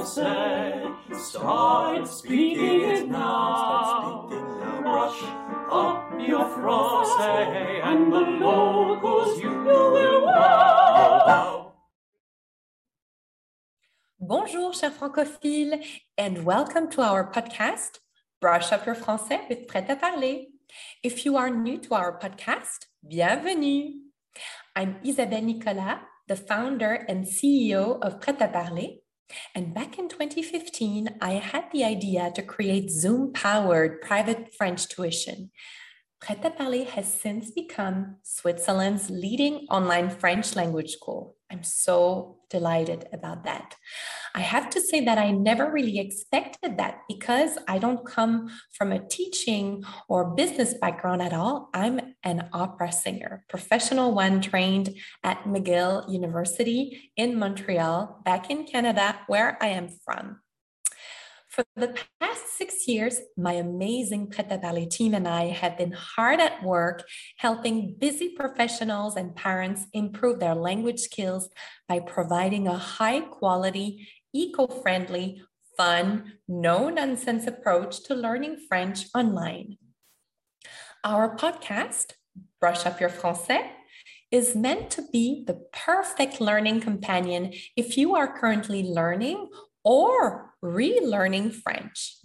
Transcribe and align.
français. 0.00 0.94
Start 1.12 2.08
speaking 2.08 2.80
it 2.80 3.08
now. 3.08 4.28
Up 5.70 6.12
your 6.18 6.44
français 6.56 7.84
and 7.84 8.12
the 8.12 8.20
locals 8.20 9.40
you 9.40 9.50
will 9.50 10.24
wow. 10.24 11.72
Bonjour, 14.18 14.72
chers 14.72 14.92
francophiles, 14.92 15.84
and 16.16 16.44
welcome 16.44 16.88
to 16.90 17.02
our 17.02 17.30
podcast, 17.30 18.00
Brush 18.40 18.72
Up 18.72 18.86
Your 18.86 18.96
Français 18.96 19.48
with 19.48 19.66
Prêt 19.66 19.86
à 19.88 20.00
Parler. 20.00 20.46
If 21.02 21.24
you 21.24 21.36
are 21.36 21.50
new 21.50 21.78
to 21.78 21.94
our 21.94 22.18
podcast, 22.18 22.86
bienvenue. 23.06 23.92
I'm 24.74 24.96
Isabelle 25.04 25.42
Nicolas, 25.42 26.00
the 26.26 26.36
founder 26.36 27.04
and 27.08 27.26
CEO 27.26 27.98
of 28.02 28.20
Prêt 28.20 28.40
à 28.40 28.50
Parler. 28.50 28.99
And 29.54 29.74
back 29.74 29.98
in 29.98 30.08
2015, 30.08 31.18
I 31.20 31.32
had 31.32 31.64
the 31.72 31.84
idea 31.84 32.32
to 32.34 32.42
create 32.42 32.90
Zoom 32.90 33.32
powered 33.32 34.00
private 34.02 34.54
French 34.54 34.88
tuition. 34.88 35.50
Prêt 36.20 36.42
à 36.42 36.54
Parler 36.54 36.84
has 36.84 37.12
since 37.12 37.50
become 37.50 38.16
Switzerland's 38.22 39.08
leading 39.08 39.66
online 39.70 40.10
French 40.10 40.54
language 40.54 40.90
school. 40.90 41.36
I'm 41.50 41.62
so 41.62 42.38
delighted 42.48 43.08
about 43.12 43.44
that. 43.44 43.74
I 44.34 44.40
have 44.40 44.70
to 44.70 44.80
say 44.80 45.04
that 45.04 45.18
I 45.18 45.32
never 45.32 45.70
really 45.70 45.98
expected 45.98 46.78
that 46.78 47.00
because 47.08 47.58
I 47.66 47.78
don't 47.78 48.06
come 48.06 48.50
from 48.72 48.92
a 48.92 49.06
teaching 49.08 49.82
or 50.08 50.34
business 50.34 50.74
background 50.74 51.22
at 51.22 51.32
all. 51.32 51.68
I'm 51.74 52.00
an 52.22 52.48
opera 52.52 52.92
singer, 52.92 53.44
professional 53.48 54.14
one 54.14 54.40
trained 54.40 54.94
at 55.24 55.44
McGill 55.44 56.10
University 56.12 57.10
in 57.16 57.38
Montreal, 57.38 58.20
back 58.24 58.50
in 58.50 58.64
Canada, 58.64 59.18
where 59.26 59.58
I 59.60 59.68
am 59.68 59.88
from. 60.04 60.40
For 61.60 61.86
the 61.86 61.94
past 62.18 62.56
six 62.56 62.88
years, 62.88 63.20
my 63.36 63.52
amazing 63.52 64.28
à 64.28 64.62
Parler 64.62 64.86
team 64.86 65.12
and 65.12 65.28
I 65.28 65.48
have 65.48 65.76
been 65.76 65.92
hard 65.92 66.40
at 66.40 66.62
work 66.62 67.04
helping 67.36 67.96
busy 67.98 68.30
professionals 68.30 69.14
and 69.16 69.36
parents 69.36 69.84
improve 69.92 70.40
their 70.40 70.54
language 70.54 71.00
skills 71.00 71.50
by 71.86 72.00
providing 72.00 72.66
a 72.66 72.78
high 72.78 73.20
quality, 73.20 74.08
eco 74.32 74.68
friendly, 74.68 75.42
fun, 75.76 76.32
no 76.48 76.88
nonsense 76.88 77.46
approach 77.46 78.04
to 78.04 78.14
learning 78.14 78.64
French 78.66 79.04
online. 79.14 79.76
Our 81.04 81.36
podcast, 81.36 82.12
Brush 82.58 82.86
Up 82.86 83.00
Your 83.00 83.10
Français, 83.10 83.68
is 84.30 84.56
meant 84.56 84.88
to 84.92 85.02
be 85.12 85.44
the 85.46 85.60
perfect 85.74 86.40
learning 86.40 86.80
companion 86.80 87.52
if 87.76 87.98
you 87.98 88.14
are 88.14 88.38
currently 88.40 88.82
learning 88.82 89.50
or 89.84 90.49
relearning 90.64 91.54
French. 91.54 92.16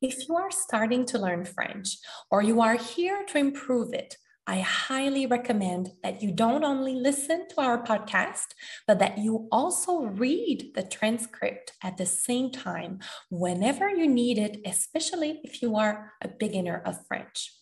If 0.00 0.28
you 0.28 0.36
are 0.36 0.50
starting 0.50 1.04
to 1.06 1.18
learn 1.18 1.44
French 1.44 1.98
or 2.30 2.42
you 2.42 2.60
are 2.60 2.76
here 2.76 3.24
to 3.26 3.38
improve 3.38 3.92
it, 3.92 4.16
I 4.46 4.60
highly 4.60 5.26
recommend 5.26 5.90
that 6.02 6.22
you 6.22 6.32
don't 6.32 6.64
only 6.64 6.94
listen 6.94 7.48
to 7.48 7.60
our 7.60 7.82
podcast, 7.82 8.54
but 8.86 8.98
that 8.98 9.18
you 9.18 9.46
also 9.52 10.04
read 10.04 10.72
the 10.74 10.84
transcript 10.84 11.72
at 11.82 11.98
the 11.98 12.06
same 12.06 12.50
time 12.50 13.00
whenever 13.30 13.90
you 13.90 14.08
need 14.08 14.38
it, 14.38 14.62
especially 14.64 15.40
if 15.44 15.60
you 15.60 15.76
are 15.76 16.14
a 16.22 16.28
beginner 16.28 16.80
of 16.86 17.06
French. 17.06 17.52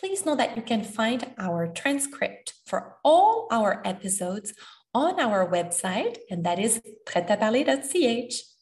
Please 0.00 0.26
know 0.26 0.34
that 0.34 0.56
you 0.56 0.62
can 0.62 0.82
find 0.82 1.32
our 1.38 1.68
transcript 1.68 2.54
for 2.66 2.96
all 3.04 3.46
our 3.52 3.80
episodes 3.84 4.52
on 4.92 5.20
our 5.20 5.48
website, 5.48 6.18
and 6.28 6.44
that 6.44 6.58
is 6.58 6.80
pretaparler.ch. 7.06 8.55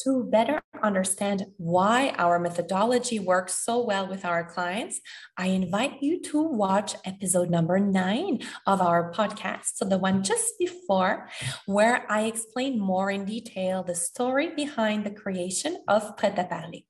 To 0.00 0.24
better 0.24 0.60
understand 0.82 1.46
why 1.56 2.14
our 2.18 2.38
methodology 2.38 3.18
works 3.18 3.64
so 3.64 3.82
well 3.84 4.06
with 4.06 4.24
our 4.24 4.44
clients, 4.44 5.00
I 5.36 5.46
invite 5.46 6.02
you 6.02 6.20
to 6.30 6.42
watch 6.42 6.94
episode 7.04 7.50
number 7.50 7.80
nine 7.80 8.40
of 8.66 8.82
our 8.82 9.10
podcast. 9.12 9.76
So, 9.76 9.84
the 9.86 9.98
one 9.98 10.22
just 10.22 10.58
before, 10.58 11.28
where 11.64 12.04
I 12.10 12.26
explain 12.26 12.78
more 12.78 13.10
in 13.10 13.24
detail 13.24 13.82
the 13.82 13.94
story 13.94 14.54
behind 14.54 15.04
the 15.04 15.10
creation 15.10 15.78
of 15.88 16.16
Prêt 16.16 16.36
à 16.36 16.48
Parler. 16.48 16.84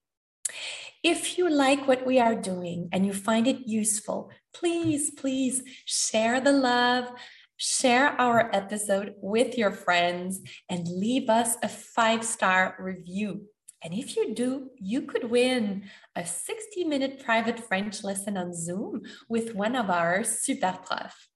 If 1.03 1.39
you 1.39 1.49
like 1.49 1.87
what 1.87 2.05
we 2.05 2.19
are 2.19 2.35
doing 2.35 2.89
and 2.91 3.07
you 3.07 3.13
find 3.13 3.47
it 3.47 3.69
useful, 3.69 4.31
please, 4.53 5.13
please 5.13 5.63
share 5.85 6.41
the 6.41 6.51
love, 6.51 7.09
share 7.57 8.21
our 8.21 8.55
episode 8.55 9.15
with 9.21 9.57
your 9.57 9.73
friends, 9.73 10.41
and 10.69 10.87
leave 10.89 11.29
us 11.29 11.57
a 11.63 11.69
five 11.69 12.25
star 12.25 12.77
review. 12.79 13.47
And 13.83 13.95
if 13.95 14.17
you 14.17 14.35
do, 14.35 14.71
you 14.79 15.03
could 15.03 15.31
win 15.31 15.85
a 16.17 16.27
60 16.27 16.85
minute 16.85 17.23
private 17.25 17.61
French 17.61 18.03
lesson 18.03 18.37
on 18.37 18.55
Zoom 18.55 19.03
with 19.29 19.55
one 19.55 19.77
of 19.77 19.91
our 19.91 20.25
super 20.25 20.79
profs. 20.85 21.29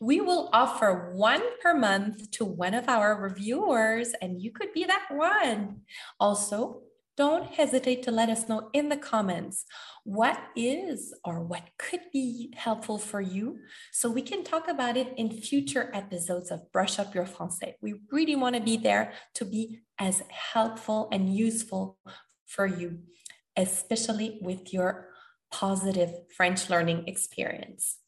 We 0.00 0.20
will 0.20 0.48
offer 0.52 1.12
one 1.14 1.42
per 1.60 1.74
month 1.74 2.30
to 2.32 2.44
one 2.44 2.74
of 2.74 2.88
our 2.88 3.20
reviewers, 3.20 4.14
and 4.22 4.40
you 4.40 4.50
could 4.50 4.72
be 4.72 4.84
that 4.84 5.06
one. 5.10 5.82
Also, 6.18 6.82
don't 7.16 7.54
hesitate 7.54 8.02
to 8.04 8.10
let 8.10 8.30
us 8.30 8.48
know 8.48 8.70
in 8.72 8.88
the 8.88 8.96
comments 8.96 9.66
what 10.04 10.40
is 10.56 11.14
or 11.24 11.42
what 11.42 11.62
could 11.78 12.00
be 12.12 12.52
helpful 12.56 12.98
for 12.98 13.20
you 13.20 13.58
so 13.92 14.10
we 14.10 14.22
can 14.22 14.42
talk 14.42 14.68
about 14.68 14.96
it 14.96 15.12
in 15.16 15.30
future 15.30 15.90
episodes 15.94 16.50
of 16.50 16.70
Brush 16.72 16.98
Up 16.98 17.14
Your 17.14 17.26
Français. 17.26 17.74
We 17.80 17.94
really 18.10 18.36
want 18.36 18.56
to 18.56 18.62
be 18.62 18.76
there 18.76 19.12
to 19.34 19.44
be 19.44 19.80
as 19.98 20.22
helpful 20.28 21.08
and 21.12 21.34
useful 21.34 21.98
for 22.46 22.66
you, 22.66 23.00
especially 23.56 24.38
with 24.42 24.72
your 24.72 25.08
positive 25.50 26.10
French 26.36 26.70
learning 26.70 27.06
experience. 27.06 27.98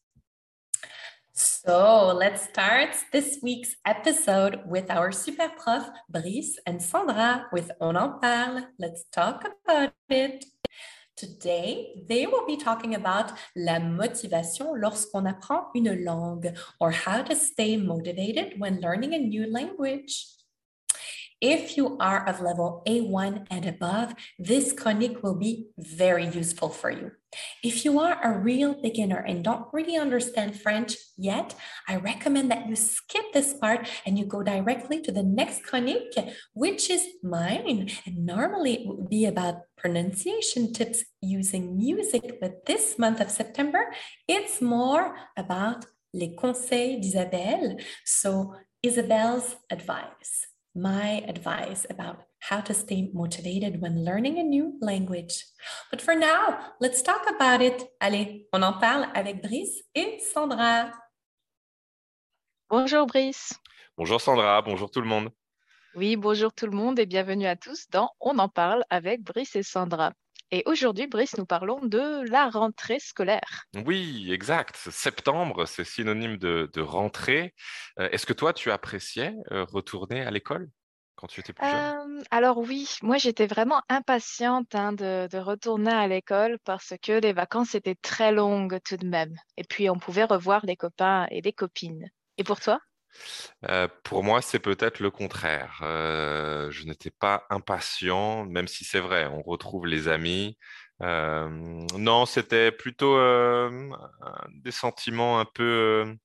So 1.34 2.12
let's 2.14 2.44
start 2.44 2.94
this 3.12 3.38
week's 3.42 3.74
episode 3.86 4.60
with 4.66 4.90
our 4.90 5.10
super 5.12 5.48
prof, 5.48 5.88
Brice 6.10 6.58
and 6.66 6.82
Sandra 6.82 7.46
with 7.52 7.70
On 7.80 7.96
en 7.96 8.20
parle. 8.20 8.66
Let's 8.78 9.04
talk 9.10 9.44
about 9.64 9.94
it. 10.10 10.44
Today, 11.22 12.02
they 12.08 12.26
will 12.26 12.44
be 12.48 12.56
talking 12.56 12.96
about 12.96 13.30
la 13.54 13.78
motivation 13.78 14.74
lorsqu'on 14.74 15.24
apprend 15.24 15.68
une 15.72 15.94
langue 16.04 16.52
or 16.80 16.90
how 16.90 17.22
to 17.22 17.36
stay 17.36 17.76
motivated 17.76 18.58
when 18.58 18.80
learning 18.80 19.14
a 19.14 19.18
new 19.18 19.46
language. 19.48 20.26
If 21.42 21.76
you 21.76 21.98
are 21.98 22.24
of 22.28 22.40
level 22.40 22.84
A1 22.86 23.48
and 23.50 23.66
above, 23.66 24.14
this 24.38 24.72
chronique 24.72 25.24
will 25.24 25.34
be 25.34 25.70
very 25.76 26.28
useful 26.28 26.68
for 26.68 26.88
you. 26.88 27.10
If 27.64 27.84
you 27.84 27.98
are 27.98 28.16
a 28.22 28.38
real 28.38 28.80
beginner 28.80 29.18
and 29.18 29.42
don't 29.42 29.66
really 29.72 29.96
understand 29.96 30.60
French 30.60 30.94
yet, 31.18 31.56
I 31.88 31.96
recommend 31.96 32.52
that 32.52 32.68
you 32.68 32.76
skip 32.76 33.32
this 33.32 33.54
part 33.54 33.88
and 34.06 34.16
you 34.16 34.24
go 34.24 34.44
directly 34.44 35.00
to 35.00 35.10
the 35.10 35.24
next 35.24 35.64
chronique, 35.64 36.16
which 36.54 36.88
is 36.88 37.08
mine. 37.24 37.90
And 38.06 38.24
normally 38.24 38.74
it 38.74 38.86
would 38.86 39.08
be 39.10 39.26
about 39.26 39.62
pronunciation 39.76 40.72
tips 40.72 41.02
using 41.20 41.76
music, 41.76 42.38
but 42.40 42.66
this 42.66 43.00
month 43.00 43.20
of 43.20 43.32
September, 43.32 43.90
it's 44.28 44.62
more 44.62 45.16
about 45.36 45.86
les 46.14 46.36
conseils 46.36 47.00
d'Isabelle. 47.00 47.80
So, 48.04 48.54
Isabelle's 48.84 49.56
advice 49.70 50.51
my 50.74 51.22
advice 51.28 51.86
about 51.90 52.22
how 52.40 52.60
to 52.60 52.74
stay 52.74 53.10
motivated 53.12 53.80
when 53.80 54.04
learning 54.04 54.38
a 54.38 54.42
new 54.42 54.78
language. 54.80 55.44
But 55.90 56.00
for 56.00 56.14
now, 56.14 56.58
let's 56.80 57.02
talk 57.02 57.26
about 57.28 57.60
it. 57.62 57.84
Allez, 58.00 58.46
on 58.52 58.62
en 58.62 58.78
parle 58.78 59.06
avec 59.14 59.42
Brice 59.42 59.82
et 59.94 60.18
Sandra. 60.20 60.92
Bonjour 62.70 63.06
Brice. 63.06 63.52
Bonjour 63.98 64.20
Sandra, 64.20 64.62
bonjour 64.62 64.90
tout 64.90 65.02
le 65.02 65.08
monde. 65.08 65.30
Oui, 65.94 66.16
bonjour 66.16 66.52
tout 66.54 66.66
le 66.66 66.76
monde 66.76 66.98
et 66.98 67.04
bienvenue 67.04 67.46
à 67.46 67.54
tous 67.54 67.86
dans 67.90 68.10
On 68.18 68.38
en 68.38 68.48
parle 68.48 68.82
avec 68.88 69.22
Brice 69.22 69.56
et 69.56 69.62
Sandra. 69.62 70.12
Et 70.54 70.62
aujourd'hui, 70.66 71.06
Brice, 71.06 71.38
nous 71.38 71.46
parlons 71.46 71.80
de 71.80 72.28
la 72.28 72.50
rentrée 72.50 72.98
scolaire. 72.98 73.64
Oui, 73.86 74.30
exact. 74.30 74.76
Septembre, 74.76 75.64
c'est 75.64 75.82
synonyme 75.82 76.36
de, 76.36 76.80
rentrée. 76.80 77.54
Euh, 77.98 78.10
est-ce 78.10 78.26
que 78.26 78.34
toi, 78.34 78.52
tu 78.52 78.70
appréciais 78.70 79.34
euh, 79.50 79.64
retourner 79.64 80.20
à 80.20 80.30
l'école 80.30 80.68
quand 81.16 81.26
tu 81.26 81.40
étais 81.40 81.54
plus 81.54 81.66
jeune? 81.66 82.18
Euh, 82.18 82.22
Alors 82.30 82.58
oui, 82.58 82.86
moi 83.00 83.16
j'étais 83.16 83.46
vraiment 83.46 83.80
impatiente 83.88 84.74
hein, 84.74 84.92
de, 84.92 85.26
de, 85.26 85.38
retourner 85.38 85.90
à 85.90 86.06
l'école 86.06 86.58
parce 86.64 86.92
que 87.02 87.12
les 87.12 87.32
vacances 87.32 87.74
étaient 87.74 87.94
très 87.94 88.30
longues 88.30 88.78
tout 88.84 88.98
de 88.98 89.08
même. 89.08 89.34
Et 89.56 89.64
puis 89.64 89.88
on 89.88 89.96
pouvait 89.96 90.24
revoir 90.24 90.66
les 90.66 90.76
copains 90.76 91.26
et 91.30 91.40
les 91.40 91.54
copines. 91.54 92.10
Et 92.36 92.44
pour 92.44 92.60
toi? 92.60 92.78
Euh, 93.68 93.88
pour 94.04 94.24
moi, 94.24 94.42
c'est 94.42 94.58
peut-être 94.58 95.00
le 95.00 95.10
contraire. 95.10 95.80
Euh, 95.82 96.70
je 96.70 96.84
n'étais 96.84 97.10
pas 97.10 97.46
impatient, 97.50 98.44
même 98.46 98.68
si 98.68 98.84
c'est 98.84 99.00
vrai, 99.00 99.26
on 99.26 99.42
retrouve 99.42 99.86
les 99.86 100.08
amis. 100.08 100.58
Euh, 101.02 101.48
non, 101.98 102.26
c'était 102.26 102.72
plutôt 102.72 103.16
des 104.50 104.70
sentiments 104.70 105.40
un 105.40 105.44
peu 105.44 106.16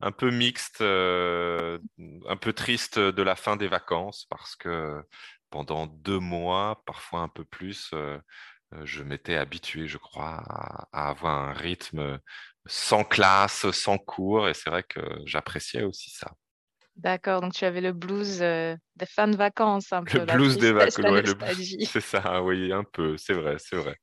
un 0.00 0.12
peu 0.12 0.30
mixte, 0.30 0.80
un 0.80 2.36
peu 2.40 2.52
triste 2.52 2.98
de 2.98 3.22
la 3.22 3.36
fin 3.36 3.56
des 3.56 3.68
vacances 3.68 4.26
parce 4.30 4.56
que 4.56 5.02
pendant 5.50 5.86
deux 5.86 6.18
mois, 6.18 6.82
parfois 6.86 7.20
un 7.20 7.28
peu 7.28 7.44
plus, 7.44 7.92
je 8.84 9.02
m'étais 9.02 9.36
habitué, 9.36 9.86
je 9.86 9.98
crois, 9.98 10.42
à, 10.92 11.08
avoir 11.08 11.50
un 11.50 11.52
rythme 11.52 12.20
sans 12.66 13.04
classe, 13.04 13.70
sans 13.70 13.98
cours, 13.98 14.48
et 14.48 14.54
c'est 14.54 14.70
vrai 14.70 14.82
que 14.82 15.00
j'appréciais 15.24 15.82
aussi 15.82 16.10
ça. 16.10 16.32
D'accord, 16.96 17.40
donc 17.40 17.54
tu 17.54 17.64
avais 17.64 17.80
le 17.80 17.92
blues 17.92 18.38
des 18.38 19.06
fins 19.06 19.28
de 19.28 19.36
vacances, 19.36 19.92
un 19.92 20.04
peu. 20.04 20.18
Le 20.18 20.26
blues 20.26 20.58
des 20.58 20.72
vacances, 20.72 21.34
c'est 21.86 22.00
ça, 22.00 22.42
oui, 22.42 22.72
un 22.72 22.84
peu, 22.84 23.16
c'est 23.16 23.34
vrai, 23.34 23.56
c'est 23.58 23.76
vrai. 23.76 23.96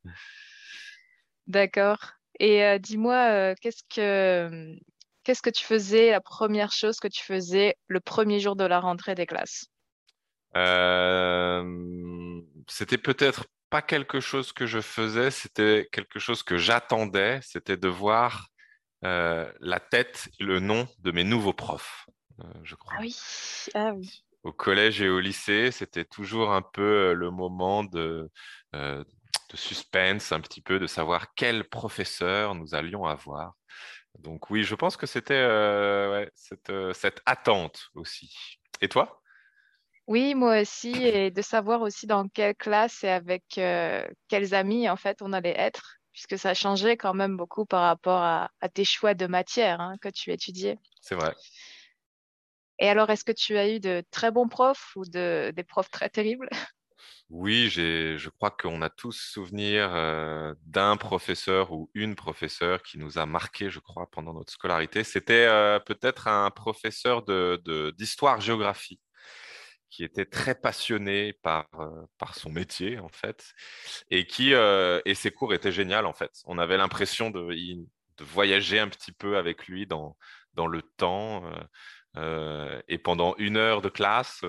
D'accord. 1.47 2.11
Et 2.39 2.79
dis-moi, 2.79 3.55
qu'est-ce 3.55 3.83
que 3.93 4.75
qu'est-ce 5.23 5.41
que 5.41 5.49
tu 5.49 5.63
faisais, 5.63 6.11
la 6.11 6.21
première 6.21 6.71
chose 6.71 6.99
que 6.99 7.07
tu 7.07 7.23
faisais 7.23 7.75
le 7.87 7.99
premier 7.99 8.39
jour 8.39 8.55
de 8.55 8.63
la 8.63 8.79
rentrée 8.79 9.15
des 9.15 9.25
classes? 9.25 9.65
C'était 12.67 12.97
peut-être 12.97 13.45
pas 13.69 13.81
quelque 13.81 14.19
chose 14.19 14.53
que 14.53 14.65
je 14.65 14.81
faisais, 14.81 15.31
c'était 15.31 15.87
quelque 15.91 16.19
chose 16.19 16.43
que 16.43 16.57
j'attendais, 16.57 17.39
c'était 17.41 17.77
de 17.77 17.87
voir 17.87 18.47
la 19.01 19.79
tête, 19.79 20.29
le 20.39 20.59
nom 20.59 20.87
de 20.99 21.11
mes 21.11 21.23
nouveaux 21.23 21.53
profs, 21.53 22.07
je 22.63 22.73
crois. 22.73 22.93
Ah 22.97 23.01
oui, 23.01 23.15
ah 23.75 23.91
oui. 23.93 24.23
Au 24.41 24.51
collège 24.51 24.99
et 25.01 25.09
au 25.09 25.19
lycée, 25.19 25.69
c'était 25.71 26.05
toujours 26.05 26.51
un 26.51 26.63
peu 26.63 27.13
le 27.13 27.29
moment 27.29 27.83
de, 27.83 28.31
de 28.73 29.57
suspense 29.57 30.31
un 30.31 30.39
petit 30.39 30.61
peu, 30.61 30.79
de 30.79 30.87
savoir 30.87 31.35
quel 31.35 31.69
professeur 31.69 32.55
nous 32.55 32.73
allions 32.73 33.05
avoir. 33.05 33.53
Donc 34.19 34.49
oui, 34.49 34.63
je 34.63 34.75
pense 34.75 34.97
que 34.97 35.05
c'était 35.05 35.33
euh, 35.33 36.25
euh, 36.69 36.93
cette, 36.93 37.21
attente 37.25 37.89
aussi. 37.95 38.33
Et 38.81 38.87
toi? 38.87 39.21
Oui, 40.07 40.35
moi 40.35 40.61
aussi, 40.61 40.91
et 40.91 41.31
de 41.31 41.41
savoir 41.41 41.81
aussi 41.81 42.05
dans 42.05 42.27
quelle 42.27 42.55
classe 42.55 43.03
et 43.03 43.09
avec 43.09 43.43
euh, 43.57 44.05
quels 44.27 44.53
amis 44.53 44.87
en 44.87 44.97
fait 44.97 45.21
on 45.21 45.33
allait 45.33 45.57
être, 45.57 45.97
puisque 46.11 46.37
ça 46.37 46.53
changeait 46.53 46.95
quand 46.95 47.15
même 47.15 47.35
beaucoup 47.35 47.65
par 47.65 47.81
rapport 47.81 48.21
à, 48.21 48.49
tes 48.73 48.85
choix 48.85 49.15
de 49.15 49.25
matière 49.25 49.81
hein, 49.81 49.95
que 50.01 50.09
tu 50.09 50.31
étudiais. 50.31 50.77
C'est 51.01 51.15
vrai. 51.15 51.33
Et 52.77 52.89
alors, 52.89 53.09
est-ce 53.09 53.23
que 53.23 53.31
tu 53.31 53.57
as 53.57 53.69
eu 53.69 53.79
de 53.79 54.03
très 54.11 54.31
bons 54.31 54.49
profs 54.49 54.91
ou 54.95 55.05
de, 55.05 55.51
des 55.55 55.63
profs 55.63 55.89
très 55.89 56.09
terribles? 56.09 56.49
Oui, 57.29 57.69
je 57.69 58.29
crois 58.29 58.51
qu'on 58.51 58.83
a 58.83 58.89
tous 58.91 59.17
souvenir 59.17 59.89
euh, 59.95 60.53
d'un 60.65 60.95
professeur 60.97 61.71
ou 61.71 61.89
une 61.95 62.15
professeure 62.15 62.83
qui 62.83 62.99
nous 62.99 63.17
a 63.17 63.25
marqué, 63.25 63.71
je 63.71 63.79
crois, 63.79 64.07
pendant 64.11 64.33
notre 64.33 64.53
scolarité. 64.53 65.03
C'était 65.03 65.47
euh, 65.47 65.79
peut-être 65.79 66.27
un 66.27 66.51
professeur 66.51 67.23
d'histoire-géographie 67.97 68.99
qui 69.95 70.03
était 70.03 70.25
très 70.25 70.55
passionné 70.55 71.33
par, 71.33 71.67
euh, 71.79 72.05
par 72.17 72.35
son 72.35 72.51
métier, 72.51 72.99
en 72.99 73.09
fait, 73.09 73.53
et, 74.09 74.25
qui, 74.27 74.53
et 74.53 75.15
ses 75.15 75.31
cours 75.31 75.53
étaient 75.53 75.71
géniaux, 75.71 76.05
en 76.05 76.13
fait. 76.13 76.31
On 76.45 76.57
avait 76.57 76.77
l'impression 76.77 77.29
de, 77.29 77.53
de, 77.53 78.23
voyager 78.23 78.79
un 78.79 78.89
petit 78.89 79.11
peu 79.11 79.37
avec 79.37 79.67
lui 79.67 79.85
dans, 79.85 80.17
dans 80.53 80.67
le 80.67 80.81
temps. 80.81 81.43
et 82.87 82.97
pendant 82.97 83.35
une 83.37 83.57
heure 83.57 83.81
de 83.81 83.89
classe, 83.89 84.43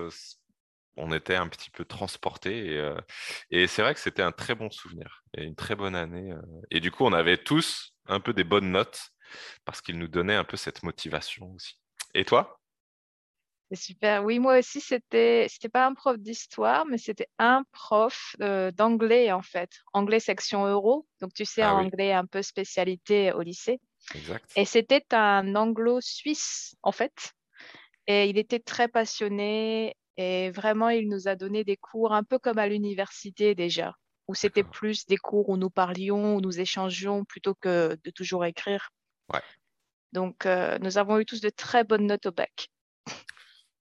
on 0.97 1.11
était 1.13 1.35
un 1.35 1.47
petit 1.47 1.69
peu 1.69 1.85
transportés. 1.85 2.73
Et, 2.73 2.77
euh, 2.77 2.99
et 3.51 3.67
c'est 3.67 3.81
vrai 3.81 3.93
que 3.93 3.99
c'était 3.99 4.23
un 4.23 4.31
très 4.31 4.55
bon 4.55 4.69
souvenir 4.69 5.23
et 5.35 5.43
une 5.43 5.55
très 5.55 5.75
bonne 5.75 5.95
année. 5.95 6.31
Euh. 6.31 6.41
et 6.71 6.79
du 6.79 6.91
coup, 6.91 7.05
on 7.05 7.13
avait 7.13 7.37
tous 7.37 7.93
un 8.07 8.19
peu 8.19 8.33
des 8.33 8.43
bonnes 8.43 8.71
notes 8.71 9.09
parce 9.63 9.81
qu'il 9.81 9.97
nous 9.97 10.07
donnait 10.07 10.35
un 10.35 10.43
peu 10.43 10.57
cette 10.57 10.83
motivation 10.83 11.51
aussi. 11.53 11.79
Et 12.13 12.25
toi? 12.25 12.59
C'est 13.69 13.77
super. 13.77 14.23
Oui, 14.23 14.39
moi 14.39 14.59
aussi, 14.59 14.79
c'était 14.79 15.47
c'était 15.49 15.69
pas 15.69 15.85
un 15.85 15.93
prof 15.93 16.17
d'histoire, 16.17 16.85
mais 16.85 16.97
c'était 16.97 17.27
un 17.37 17.63
prof 17.73 18.35
euh, 18.41 18.71
d'anglais 18.71 19.31
en 19.31 19.41
fait, 19.41 19.69
anglais 19.93 20.21
section 20.21 20.65
euro. 20.65 21.05
Donc 21.19 21.33
tu 21.33 21.43
sais, 21.43 21.63
ah 21.63 21.75
anglais 21.75 22.13
un 22.13 22.25
peu 22.25 22.41
spécialité 22.41 23.33
au 23.33 23.41
lycée. 23.41 23.79
Exact. 24.15 24.49
Et 24.55 24.63
c'était 24.63 25.03
un 25.11 25.55
anglo-suisse 25.55 26.75
en 26.81 26.93
fait. 26.93 27.33
Et 28.07 28.29
il 28.29 28.37
était 28.37 28.59
très 28.59 28.87
passionné 28.87 29.97
et 30.17 30.49
vraiment, 30.49 30.89
il 30.89 31.09
nous 31.09 31.27
a 31.27 31.35
donné 31.35 31.63
des 31.63 31.77
cours 31.77 32.11
un 32.11 32.23
peu 32.23 32.39
comme 32.39 32.57
à 32.57 32.67
l'université 32.67 33.53
déjà, 33.53 33.93
où 34.27 34.33
c'était 34.33 34.63
plus 34.63 35.05
des 35.05 35.17
cours 35.17 35.49
où 35.49 35.57
nous 35.57 35.69
parlions, 35.69 36.35
où 36.35 36.41
nous 36.41 36.59
échangions 36.59 37.23
plutôt 37.23 37.53
que 37.53 37.97
de 38.03 38.09
toujours 38.09 38.43
écrire. 38.43 38.89
Ouais. 39.31 39.41
Donc, 40.13 40.45
euh, 40.45 40.79
nous 40.79 40.97
avons 40.97 41.19
eu 41.19 41.25
tous 41.25 41.39
de 41.39 41.49
très 41.49 41.83
bonnes 41.83 42.07
notes 42.07 42.25
au 42.25 42.31
bac. 42.31 42.69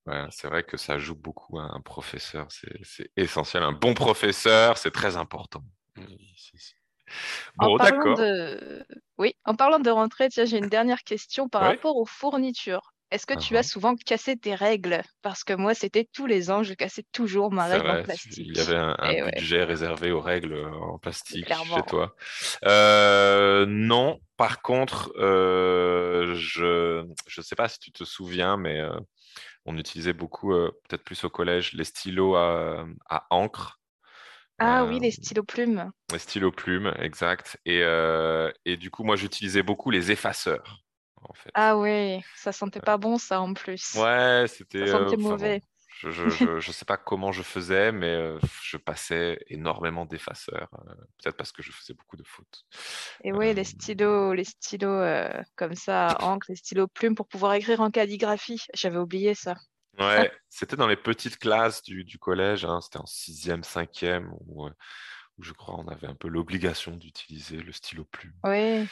Ouais, 0.07 0.25
c'est 0.31 0.49
vrai 0.49 0.63
que 0.63 0.77
ça 0.77 0.99
joue 0.99 1.17
beaucoup 1.17 1.59
à 1.59 1.63
un 1.63 1.81
professeur. 1.81 2.47
C'est 2.51 3.11
essentiel. 3.17 3.63
Un 3.63 3.73
bon 3.73 3.95
professeur, 3.95 4.79
c'est 4.79 4.93
très 4.93 5.17
important. 5.17 5.63
Bon, 7.57 7.77
d'accord. 7.77 8.17
De... 8.17 8.85
Oui, 9.19 9.35
en 9.45 9.55
parlant 9.55 9.79
de 9.79 9.91
rentrée, 9.91 10.29
j'ai 10.31 10.59
une 10.59 10.69
dernière 10.69 11.03
question 11.03 11.49
par 11.49 11.63
rapport 11.63 11.97
aux 11.97 12.07
fournitures. 12.07 12.93
Est-ce 13.13 13.25
que 13.25 13.39
tu 13.39 13.57
as 13.57 13.63
souvent 13.63 13.95
cassé 13.95 14.37
tes 14.37 14.57
règles? 14.57 15.01
Parce 15.23 15.45
que 15.45 15.53
moi, 15.53 15.75
c'était 15.75 16.09
tous 16.13 16.27
les 16.27 16.51
ans, 16.51 16.65
je 16.65 16.75
cassais 16.75 17.05
toujours 17.13 17.53
ma 17.53 17.67
règle 17.67 17.89
en 17.89 18.03
plastique. 18.03 18.33
Il 18.37 18.57
y 18.57 18.61
avait 18.61 18.75
un, 18.77 19.31
budget 19.31 19.63
réservé 19.63 20.11
aux 20.11 20.21
règles 20.21 20.55
euh, 20.55 20.73
en 20.73 20.99
plastique 20.99 21.47
chez 21.47 21.83
toi. 21.87 22.17
Euh, 22.65 23.65
non, 23.69 24.19
par 24.37 24.61
contre, 24.61 25.13
euh, 25.19 26.35
je 26.35 27.03
ne 27.03 27.43
sais 27.43 27.55
pas 27.55 27.69
si 27.69 27.79
tu 27.79 27.93
te 27.93 28.03
souviens, 28.03 28.57
mais 28.57 28.83
on 29.67 29.77
utilisait 29.77 30.13
beaucoup, 30.13 30.51
peut-être 30.53 31.05
plus 31.05 31.25
au 31.25 31.31
collège, 31.31 31.73
les 31.73 31.85
stylos 31.85 32.37
à, 32.37 32.87
encre. 33.31 33.81
Ah 34.59 34.85
oui, 34.85 34.99
les 35.01 35.11
stylos 35.11 35.45
plumes. 35.45 35.91
Les 36.13 36.19
stylos 36.19 36.53
plumes, 36.53 36.95
exact. 36.99 37.59
Et, 37.67 37.83
et 38.65 38.77
du 38.77 38.91
coup, 38.91 39.05
moi, 39.05 39.17
j'utilisais 39.17 39.63
beaucoup 39.63 39.91
les 39.91 40.11
effaceurs. 40.11 40.83
Ah 41.55 41.77
oui, 41.77 42.21
ça 42.37 42.53
sentait 42.53 42.81
pas 42.81 42.97
bon 42.97 43.19
ça 43.19 43.41
en 43.41 43.53
plus. 43.55 43.95
Ouais, 43.95 44.45
c'était. 44.49 44.87
Ça 44.87 44.99
sentait 44.99 45.17
mauvais. 45.17 45.61
Je, 45.99 46.11
je, 46.11 46.61
je, 46.61 46.73
sais 46.73 46.85
pas 46.85 46.99
comment 46.99 47.33
je 47.33 47.43
faisais, 47.43 47.91
mais 47.91 48.11
euh, 48.11 48.39
je 48.63 48.77
passais 48.77 49.39
énormément 49.49 50.05
d'effaceurs. 50.05 50.69
Euh, 50.75 50.95
peut-être 51.19 51.37
parce 51.37 51.53
que 51.53 51.63
je 51.63 51.73
faisais 51.73 51.95
beaucoup 51.95 52.17
de 52.17 52.25
fautes. 52.25 52.65
Et 53.25 53.33
oui, 53.33 53.55
les 53.55 53.63
euh, 53.63 53.65
stylos, 53.65 54.35
les 54.35 54.45
stylos 54.45 55.03
comme 55.57 55.75
ça, 55.75 56.09
encre, 56.21 56.47
les 56.51 56.57
stylos 56.57 56.89
plumes 56.89 57.15
pour 57.15 57.27
pouvoir 57.27 57.55
écrire 57.55 57.81
en 57.81 57.91
calligraphie. 57.91 58.63
J'avais 58.75 58.99
oublié 58.99 59.35
ça. 59.35 59.55
Ouais, 59.99 60.31
c'était 60.51 60.77
dans 60.77 60.89
les 60.89 60.97
petites 60.97 61.39
classes 61.39 61.83
du, 61.83 62.05
du 62.05 62.19
collège. 62.19 62.67
Hein. 62.67 62.81
C'était 62.83 62.99
en 62.99 63.07
sixième, 63.07 63.65
cinquième, 63.65 64.31
où, 64.47 64.67
où, 64.67 65.43
je 65.43 65.53
crois 65.53 65.77
on 65.79 65.89
avait 65.89 66.09
un 66.09 66.15
peu 66.15 66.29
l'obligation 66.29 66.97
d'utiliser 66.97 67.57
le 67.57 67.73
stylo 67.73 68.05
plume. 68.05 68.35
Oui. 68.45 68.87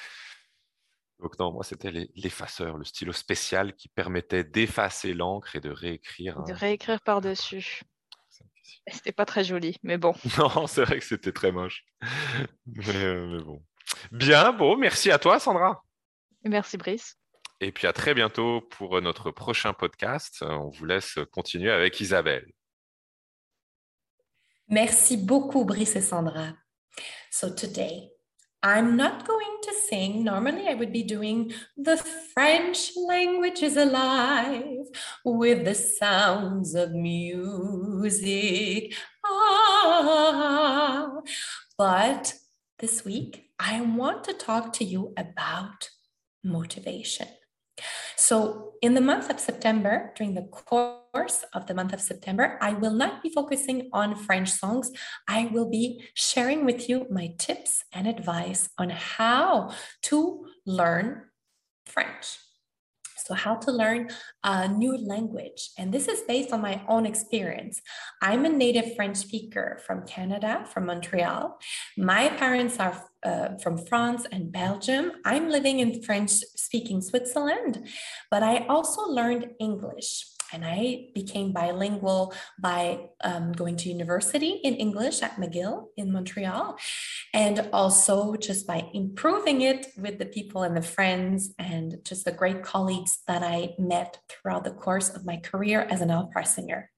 Donc 1.20 1.38
non, 1.38 1.52
moi 1.52 1.64
c'était 1.64 1.90
l'effaceur, 2.14 2.76
le 2.76 2.84
stylo 2.84 3.12
spécial 3.12 3.74
qui 3.74 3.88
permettait 3.88 4.44
d'effacer 4.44 5.14
l'encre 5.14 5.56
et 5.56 5.60
de 5.60 5.70
réécrire. 5.70 6.42
De 6.44 6.52
réécrire 6.52 7.00
par-dessus. 7.00 7.82
C'était 8.86 9.12
pas 9.12 9.24
très 9.24 9.44
joli, 9.44 9.78
mais 9.82 9.96
bon. 9.96 10.14
Non, 10.38 10.66
c'est 10.66 10.84
vrai 10.84 10.98
que 10.98 11.04
c'était 11.04 11.32
très 11.32 11.52
moche. 11.52 11.84
Euh, 12.88 13.26
mais, 13.26 13.42
bon. 13.42 13.64
Bien, 14.12 14.52
bon, 14.52 14.76
merci 14.76 15.10
à 15.10 15.18
toi 15.18 15.38
Sandra. 15.38 15.82
Merci 16.44 16.76
Brice. 16.76 17.16
Et 17.60 17.72
puis 17.72 17.86
à 17.86 17.92
très 17.92 18.12
bientôt 18.14 18.60
pour 18.60 19.00
notre 19.00 19.30
prochain 19.30 19.72
podcast. 19.72 20.42
On 20.42 20.68
vous 20.68 20.84
laisse 20.84 21.18
continuer 21.32 21.70
avec 21.70 21.98
Isabelle. 22.00 22.50
Merci 24.68 25.16
beaucoup 25.16 25.64
Brice 25.64 25.96
et 25.96 26.02
Sandra. 26.02 26.52
So 27.30 27.50
today 27.50 28.13
I'm 28.64 28.96
not 28.96 29.28
going 29.28 29.58
to 29.62 29.74
sing. 29.74 30.24
Normally, 30.24 30.68
I 30.68 30.74
would 30.74 30.90
be 30.90 31.02
doing 31.02 31.52
the 31.76 31.98
French 32.32 32.92
language 32.96 33.62
is 33.62 33.76
alive 33.76 34.86
with 35.22 35.66
the 35.66 35.74
sounds 35.74 36.74
of 36.74 36.92
music. 36.92 38.94
Ah. 39.22 41.10
But 41.76 42.32
this 42.78 43.04
week, 43.04 43.50
I 43.58 43.82
want 43.82 44.24
to 44.24 44.32
talk 44.32 44.72
to 44.74 44.84
you 44.84 45.12
about 45.18 45.90
motivation. 46.42 47.28
So, 48.16 48.72
in 48.80 48.94
the 48.94 49.00
month 49.00 49.30
of 49.30 49.40
September, 49.40 50.12
during 50.16 50.34
the 50.34 50.42
course 50.42 51.44
of 51.52 51.66
the 51.66 51.74
month 51.74 51.92
of 51.92 52.00
September, 52.00 52.58
I 52.60 52.72
will 52.72 52.92
not 52.92 53.22
be 53.22 53.30
focusing 53.30 53.88
on 53.92 54.14
French 54.14 54.50
songs. 54.50 54.90
I 55.26 55.46
will 55.52 55.68
be 55.68 56.04
sharing 56.14 56.64
with 56.64 56.88
you 56.88 57.06
my 57.10 57.34
tips 57.38 57.84
and 57.92 58.06
advice 58.06 58.68
on 58.78 58.90
how 58.90 59.72
to 60.02 60.46
learn 60.66 61.22
French. 61.86 62.38
So, 63.24 63.32
how 63.32 63.54
to 63.56 63.72
learn 63.72 64.10
a 64.42 64.68
new 64.68 64.98
language. 64.98 65.70
And 65.78 65.92
this 65.92 66.08
is 66.08 66.20
based 66.28 66.52
on 66.52 66.60
my 66.60 66.82
own 66.88 67.06
experience. 67.06 67.80
I'm 68.20 68.44
a 68.44 68.50
native 68.50 68.94
French 68.96 69.16
speaker 69.16 69.80
from 69.86 70.06
Canada, 70.06 70.66
from 70.72 70.84
Montreal. 70.86 71.58
My 71.96 72.28
parents 72.28 72.78
are 72.78 73.02
uh, 73.24 73.56
from 73.62 73.78
France 73.78 74.26
and 74.30 74.52
Belgium. 74.52 75.12
I'm 75.24 75.48
living 75.48 75.80
in 75.80 76.02
French 76.02 76.32
speaking 76.54 77.00
Switzerland, 77.00 77.88
but 78.30 78.42
I 78.42 78.66
also 78.66 79.02
learned 79.08 79.52
English 79.58 80.26
and 80.54 80.64
I 80.64 81.08
became 81.14 81.52
bilingual 81.52 82.32
by 82.60 83.08
um, 83.24 83.52
going 83.52 83.76
to 83.78 83.88
university 83.88 84.60
in 84.62 84.74
English 84.74 85.20
at 85.20 85.36
McGill 85.36 85.86
in 85.96 86.12
Montreal, 86.12 86.78
and 87.34 87.68
also 87.72 88.36
just 88.36 88.64
by 88.66 88.88
improving 88.94 89.62
it 89.62 89.88
with 89.98 90.18
the 90.18 90.26
people 90.26 90.62
and 90.62 90.76
the 90.76 90.88
friends 90.96 91.50
and 91.58 91.96
just 92.04 92.24
the 92.24 92.32
great 92.32 92.62
colleagues 92.62 93.18
that 93.26 93.42
I 93.42 93.74
met 93.78 94.20
throughout 94.28 94.62
the 94.62 94.70
course 94.70 95.10
of 95.10 95.26
my 95.26 95.38
career 95.38 95.80
as 95.90 96.00
an 96.00 96.12
opera 96.12 96.46
singer. 96.46 96.90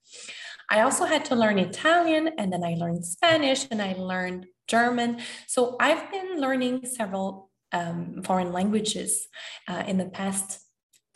I 0.68 0.80
also 0.82 1.04
had 1.06 1.24
to 1.26 1.34
learn 1.34 1.58
Italian, 1.58 2.28
and 2.38 2.52
then 2.52 2.62
I 2.62 2.74
learned 2.74 3.06
Spanish, 3.06 3.66
and 3.70 3.80
I 3.80 3.94
learned 3.94 4.46
German. 4.68 5.20
So 5.46 5.76
I've 5.80 6.10
been 6.10 6.40
learning 6.40 6.84
several 6.84 7.50
um, 7.72 8.22
foreign 8.22 8.52
languages 8.52 9.28
uh, 9.68 9.84
in 9.86 9.96
the 9.96 10.06
past 10.06 10.65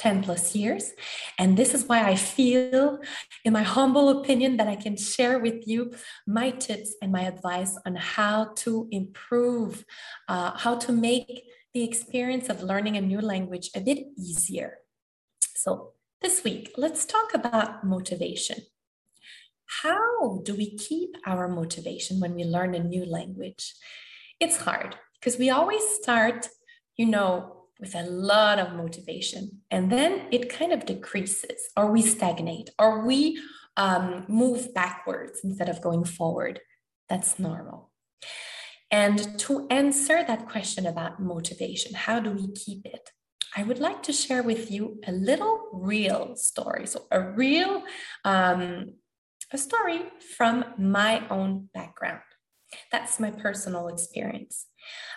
10 0.00 0.22
plus 0.22 0.54
years. 0.56 0.92
And 1.38 1.58
this 1.58 1.74
is 1.74 1.84
why 1.84 2.08
I 2.08 2.16
feel, 2.16 2.98
in 3.44 3.52
my 3.52 3.62
humble 3.62 4.08
opinion, 4.08 4.56
that 4.56 4.66
I 4.66 4.76
can 4.76 4.96
share 4.96 5.38
with 5.38 5.68
you 5.68 5.92
my 6.26 6.50
tips 6.52 6.94
and 7.02 7.12
my 7.12 7.22
advice 7.22 7.78
on 7.84 7.96
how 7.96 8.52
to 8.64 8.88
improve, 8.90 9.84
uh, 10.26 10.56
how 10.56 10.76
to 10.76 10.90
make 10.90 11.44
the 11.74 11.84
experience 11.84 12.48
of 12.48 12.62
learning 12.62 12.96
a 12.96 13.02
new 13.02 13.20
language 13.20 13.70
a 13.76 13.80
bit 13.80 13.98
easier. 14.16 14.78
So, 15.54 15.92
this 16.22 16.44
week, 16.44 16.72
let's 16.76 17.04
talk 17.04 17.34
about 17.34 17.84
motivation. 17.84 18.58
How 19.82 20.40
do 20.42 20.54
we 20.54 20.76
keep 20.76 21.10
our 21.26 21.46
motivation 21.46 22.20
when 22.20 22.34
we 22.34 22.44
learn 22.44 22.74
a 22.74 22.82
new 22.82 23.04
language? 23.04 23.74
It's 24.40 24.56
hard 24.56 24.96
because 25.14 25.38
we 25.38 25.50
always 25.50 25.82
start, 26.00 26.48
you 26.96 27.06
know, 27.06 27.59
with 27.80 27.94
a 27.94 28.02
lot 28.02 28.58
of 28.58 28.74
motivation. 28.74 29.62
And 29.70 29.90
then 29.90 30.26
it 30.30 30.48
kind 30.48 30.72
of 30.72 30.86
decreases, 30.86 31.70
or 31.76 31.90
we 31.90 32.02
stagnate, 32.02 32.70
or 32.78 33.04
we 33.06 33.40
um, 33.76 34.26
move 34.28 34.74
backwards 34.74 35.40
instead 35.42 35.68
of 35.68 35.80
going 35.80 36.04
forward. 36.04 36.60
That's 37.08 37.38
normal. 37.38 37.90
And 38.90 39.38
to 39.40 39.66
answer 39.70 40.24
that 40.24 40.48
question 40.48 40.86
about 40.86 41.20
motivation, 41.20 41.94
how 41.94 42.20
do 42.20 42.30
we 42.30 42.52
keep 42.52 42.84
it? 42.84 43.10
I 43.56 43.62
would 43.62 43.78
like 43.78 44.02
to 44.04 44.12
share 44.12 44.42
with 44.42 44.70
you 44.70 45.00
a 45.06 45.12
little 45.12 45.68
real 45.72 46.36
story. 46.36 46.86
So, 46.86 47.06
a 47.10 47.20
real 47.20 47.82
um, 48.24 48.94
a 49.52 49.58
story 49.58 50.02
from 50.36 50.64
my 50.78 51.26
own 51.28 51.68
background. 51.74 52.20
That's 52.92 53.18
my 53.18 53.30
personal 53.30 53.88
experience. 53.88 54.66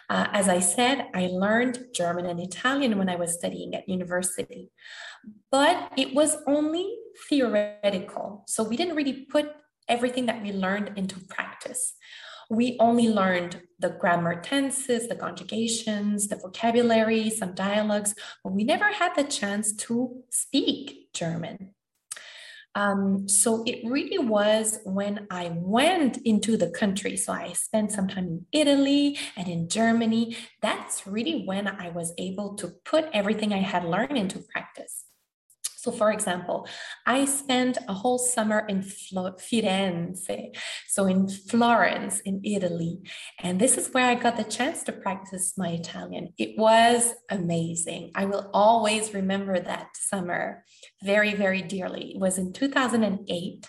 Uh, 0.09 0.27
as 0.31 0.49
I 0.49 0.59
said, 0.59 1.07
I 1.13 1.27
learned 1.27 1.79
German 1.93 2.25
and 2.25 2.39
Italian 2.39 2.97
when 2.97 3.09
I 3.09 3.15
was 3.15 3.33
studying 3.33 3.73
at 3.73 3.87
university, 3.87 4.71
but 5.51 5.91
it 5.97 6.13
was 6.13 6.37
only 6.47 6.95
theoretical. 7.29 8.43
So 8.47 8.63
we 8.63 8.77
didn't 8.77 8.95
really 8.95 9.25
put 9.25 9.51
everything 9.87 10.25
that 10.27 10.41
we 10.41 10.51
learned 10.51 10.91
into 10.95 11.19
practice. 11.19 11.93
We 12.49 12.77
only 12.79 13.07
learned 13.07 13.61
the 13.79 13.89
grammar 13.89 14.41
tenses, 14.41 15.07
the 15.07 15.15
conjugations, 15.15 16.27
the 16.27 16.35
vocabulary, 16.35 17.29
some 17.29 17.53
dialogues, 17.53 18.13
but 18.43 18.53
we 18.53 18.63
never 18.63 18.91
had 18.91 19.15
the 19.15 19.23
chance 19.23 19.73
to 19.87 20.23
speak 20.29 21.11
German. 21.13 21.73
Um, 22.75 23.29
so 23.29 23.63
it 23.65 23.81
really 23.85 24.17
was 24.17 24.79
when 24.83 25.27
I 25.29 25.51
went 25.55 26.17
into 26.25 26.57
the 26.57 26.71
country. 26.71 27.17
So 27.17 27.33
I 27.33 27.53
spent 27.53 27.91
some 27.91 28.07
time 28.07 28.25
in 28.25 28.45
Italy 28.51 29.19
and 29.35 29.47
in 29.47 29.69
Germany. 29.69 30.37
That's 30.61 31.05
really 31.05 31.43
when 31.45 31.67
I 31.67 31.89
was 31.89 32.13
able 32.17 32.55
to 32.55 32.69
put 32.83 33.05
everything 33.13 33.53
I 33.53 33.57
had 33.57 33.85
learned 33.85 34.17
into 34.17 34.39
practice. 34.39 35.05
So, 35.83 35.91
for 35.91 36.13
example, 36.13 36.65
I 37.05 37.25
spent 37.25 37.77
a 37.89 37.93
whole 37.93 38.17
summer 38.17 38.65
in 38.69 38.83
Firenze, 38.83 40.55
so 40.87 41.05
in 41.07 41.27
Florence, 41.27 42.21
in 42.21 42.39
Italy. 42.45 43.01
And 43.39 43.59
this 43.59 43.77
is 43.77 43.89
where 43.89 44.05
I 44.05 44.15
got 44.15 44.37
the 44.37 44.45
chance 44.45 44.83
to 44.83 44.93
practice 44.93 45.57
my 45.57 45.71
Italian. 45.71 46.29
It 46.37 46.57
was 46.57 47.13
amazing. 47.29 48.11
I 48.15 48.23
will 48.23 48.49
always 48.53 49.13
remember 49.13 49.59
that 49.59 49.87
summer 49.97 50.63
very, 51.03 51.33
very 51.33 51.61
dearly. 51.61 52.13
It 52.15 52.19
was 52.21 52.37
in 52.37 52.53
2008. 52.53 53.67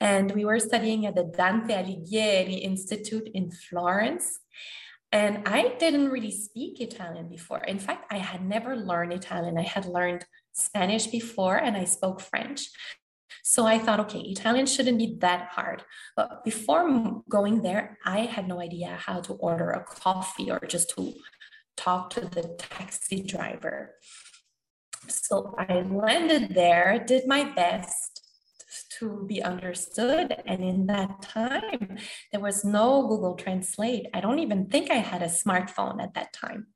And 0.00 0.32
we 0.32 0.46
were 0.46 0.60
studying 0.60 1.04
at 1.04 1.14
the 1.14 1.24
Dante 1.24 1.74
Alighieri 1.74 2.62
Institute 2.62 3.28
in 3.34 3.50
Florence. 3.50 4.40
And 5.12 5.46
I 5.46 5.74
didn't 5.78 6.08
really 6.08 6.30
speak 6.30 6.80
Italian 6.80 7.28
before. 7.28 7.64
In 7.64 7.78
fact, 7.78 8.10
I 8.10 8.16
had 8.16 8.42
never 8.42 8.76
learned 8.76 9.12
Italian. 9.12 9.58
I 9.58 9.62
had 9.62 9.84
learned 9.84 10.24
Spanish 10.58 11.06
before 11.06 11.56
and 11.56 11.76
I 11.76 11.84
spoke 11.84 12.20
French. 12.20 12.68
So 13.42 13.66
I 13.66 13.78
thought, 13.78 14.00
okay, 14.00 14.20
Italian 14.20 14.66
shouldn't 14.66 14.98
be 14.98 15.16
that 15.20 15.48
hard. 15.52 15.82
But 16.16 16.44
before 16.44 17.22
going 17.28 17.62
there, 17.62 17.98
I 18.04 18.20
had 18.20 18.46
no 18.46 18.60
idea 18.60 18.98
how 19.00 19.20
to 19.22 19.32
order 19.34 19.70
a 19.70 19.84
coffee 19.84 20.50
or 20.50 20.60
just 20.66 20.90
to 20.96 21.14
talk 21.76 22.10
to 22.10 22.20
the 22.20 22.56
taxi 22.58 23.22
driver. 23.22 23.94
So 25.08 25.54
I 25.58 25.80
landed 25.80 26.54
there, 26.54 27.02
did 27.06 27.26
my 27.26 27.44
best 27.44 28.18
to 28.98 29.24
be 29.26 29.42
understood. 29.42 30.34
And 30.46 30.62
in 30.62 30.86
that 30.86 31.22
time, 31.22 31.98
there 32.32 32.40
was 32.40 32.64
no 32.64 33.06
Google 33.06 33.34
Translate. 33.34 34.06
I 34.12 34.20
don't 34.20 34.40
even 34.40 34.66
think 34.66 34.90
I 34.90 34.96
had 34.96 35.22
a 35.22 35.26
smartphone 35.26 36.02
at 36.02 36.14
that 36.14 36.32
time. 36.32 36.66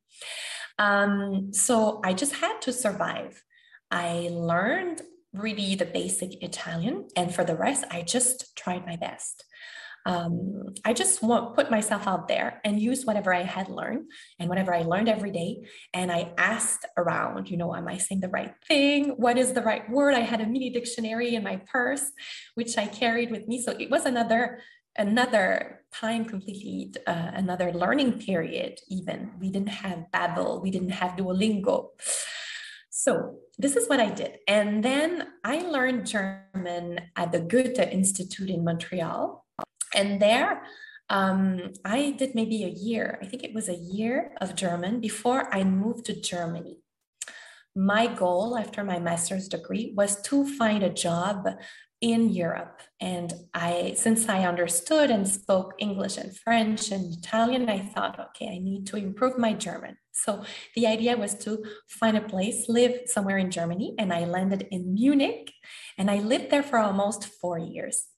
Um, 0.79 1.53
so 1.53 2.01
I 2.05 2.15
just 2.15 2.35
had 2.37 2.61
to 2.62 2.73
survive. 2.73 3.43
I 3.93 4.31
learned 4.33 5.03
really 5.35 5.75
the 5.75 5.85
basic 5.85 6.43
Italian, 6.43 7.09
and 7.15 7.35
for 7.35 7.45
the 7.45 7.55
rest, 7.55 7.85
I 7.91 8.03
just 8.03 8.57
tried 8.57 8.87
my 8.87 8.97
best. 8.97 9.45
Um, 10.05 10.75
I 10.85 10.95
just 10.95 11.23
want 11.23 11.55
put 11.55 11.71
myself 11.71 12.09
out 12.09 12.27
there 12.27 12.61
and 12.65 12.81
use 12.81 13.05
whatever 13.05 13.33
I 13.33 13.43
had 13.43 13.69
learned 13.69 14.11
and 14.39 14.49
whatever 14.49 14.75
I 14.75 14.83
learned 14.83 15.09
every 15.09 15.31
day. 15.31 15.63
And 15.95 16.11
I 16.11 16.33
asked 16.37 16.85
around, 16.97 17.49
you 17.49 17.57
know, 17.57 17.73
am 17.73 17.87
I 17.87 17.99
saying 17.99 18.21
the 18.21 18.29
right 18.29 18.53
thing? 18.67 19.11
What 19.11 19.39
is 19.39 19.53
the 19.53 19.63
right 19.63 19.89
word? 19.89 20.15
I 20.15 20.21
had 20.21 20.41
a 20.41 20.47
mini 20.47 20.71
dictionary 20.71 21.37
in 21.37 21.45
my 21.45 21.57
purse, 21.71 22.11
which 22.57 22.77
I 22.79 22.87
carried 22.87 23.31
with 23.31 23.47
me. 23.47 23.63
So 23.63 23.77
it 23.79 23.91
was 23.91 24.05
another 24.05 24.61
another 24.97 25.81
time 25.93 26.25
completely 26.25 26.93
uh, 27.07 27.31
another 27.33 27.73
learning 27.73 28.19
period 28.19 28.79
even 28.91 29.31
we 29.41 29.49
didn't 29.49 29.71
have 29.71 30.05
babbel 30.13 30.61
we 30.61 30.71
didn't 30.71 30.91
have 30.91 31.13
duolingo 31.13 31.89
so 33.02 33.35
this 33.59 33.75
is 33.75 33.88
what 33.88 33.99
I 33.99 34.11
did. 34.11 34.38
And 34.47 34.85
then 34.85 35.26
I 35.42 35.59
learned 35.59 36.06
German 36.06 37.00
at 37.16 37.32
the 37.32 37.40
Goethe 37.40 37.80
Institute 37.80 38.49
in 38.49 38.62
Montreal. 38.62 39.44
And 39.92 40.23
there, 40.23 40.62
um, 41.11 41.73
I 41.85 42.12
did 42.12 42.37
maybe 42.37 42.62
a 42.62 42.68
year, 42.68 43.18
I 43.21 43.26
think 43.26 43.42
it 43.42 43.54
was 43.54 43.68
a 43.68 43.75
year 43.75 44.37
of 44.40 44.54
German 44.54 45.00
before 45.00 45.52
I 45.52 45.64
moved 45.64 46.04
to 46.06 46.21
Germany. 46.21 46.78
My 47.75 48.06
goal 48.06 48.56
after 48.56 48.85
my 48.85 49.00
master's 49.00 49.49
degree 49.49 49.94
was 49.97 50.23
to 50.23 50.47
find 50.56 50.85
a 50.85 50.97
job 51.06 51.49
in 52.02 52.28
Europe. 52.30 52.80
And 53.00 53.32
I, 53.54 53.94
since 53.97 54.28
I 54.28 54.44
understood 54.44 55.11
and 55.11 55.26
spoke 55.26 55.75
English 55.78 56.18
and 56.18 56.37
French 56.37 56.90
and 56.90 57.14
Italian, 57.16 57.71
I 57.71 57.78
thought, 57.78 58.18
okay, 58.18 58.49
I 58.49 58.59
need 58.59 58.87
to 58.88 58.97
improve 58.97 59.38
my 59.38 59.54
German. 59.54 59.97
So 60.11 60.44
the 60.75 60.87
idea 60.88 61.16
was 61.16 61.35
to 61.44 61.64
find 61.88 62.16
a 62.16 62.21
place, 62.21 62.68
live 62.68 63.02
somewhere 63.06 63.38
in 63.38 63.52
Germany. 63.52 63.94
And 63.99 64.12
I 64.12 64.25
landed 64.25 64.66
in 64.71 64.94
Munich 64.94 65.52
and 65.97 66.11
I 66.11 66.18
lived 66.18 66.50
there 66.50 66.64
for 66.64 66.78
almost 66.78 67.25
four 67.25 67.59
years. 67.59 68.09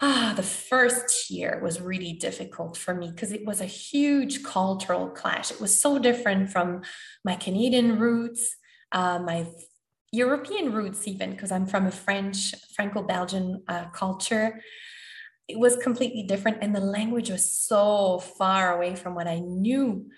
Ah, 0.00 0.32
the 0.36 0.42
first 0.42 1.30
year 1.30 1.60
was 1.62 1.80
really 1.80 2.14
difficult 2.14 2.76
for 2.76 2.94
me 2.94 3.10
because 3.10 3.32
it 3.32 3.46
was 3.46 3.60
a 3.60 3.66
huge 3.66 4.42
cultural 4.42 5.08
clash. 5.08 5.50
It 5.50 5.60
was 5.60 5.80
so 5.80 5.98
different 5.98 6.50
from 6.50 6.82
my 7.24 7.36
Canadian 7.36 7.98
roots, 7.98 8.56
uh, 8.92 9.18
my 9.18 9.46
European 10.16 10.72
roots, 10.72 11.06
even 11.06 11.30
because 11.30 11.52
I'm 11.52 11.66
from 11.66 11.86
a 11.86 11.90
French, 11.90 12.54
Franco 12.74 13.02
Belgian 13.02 13.62
uh, 13.68 13.86
culture. 13.90 14.60
It 15.46 15.58
was 15.58 15.76
completely 15.76 16.22
different, 16.22 16.58
and 16.62 16.74
the 16.74 16.80
language 16.80 17.30
was 17.30 17.52
so 17.52 18.18
far 18.18 18.74
away 18.74 18.96
from 18.96 19.14
what 19.14 19.28
I 19.28 19.40
knew. 19.40 20.08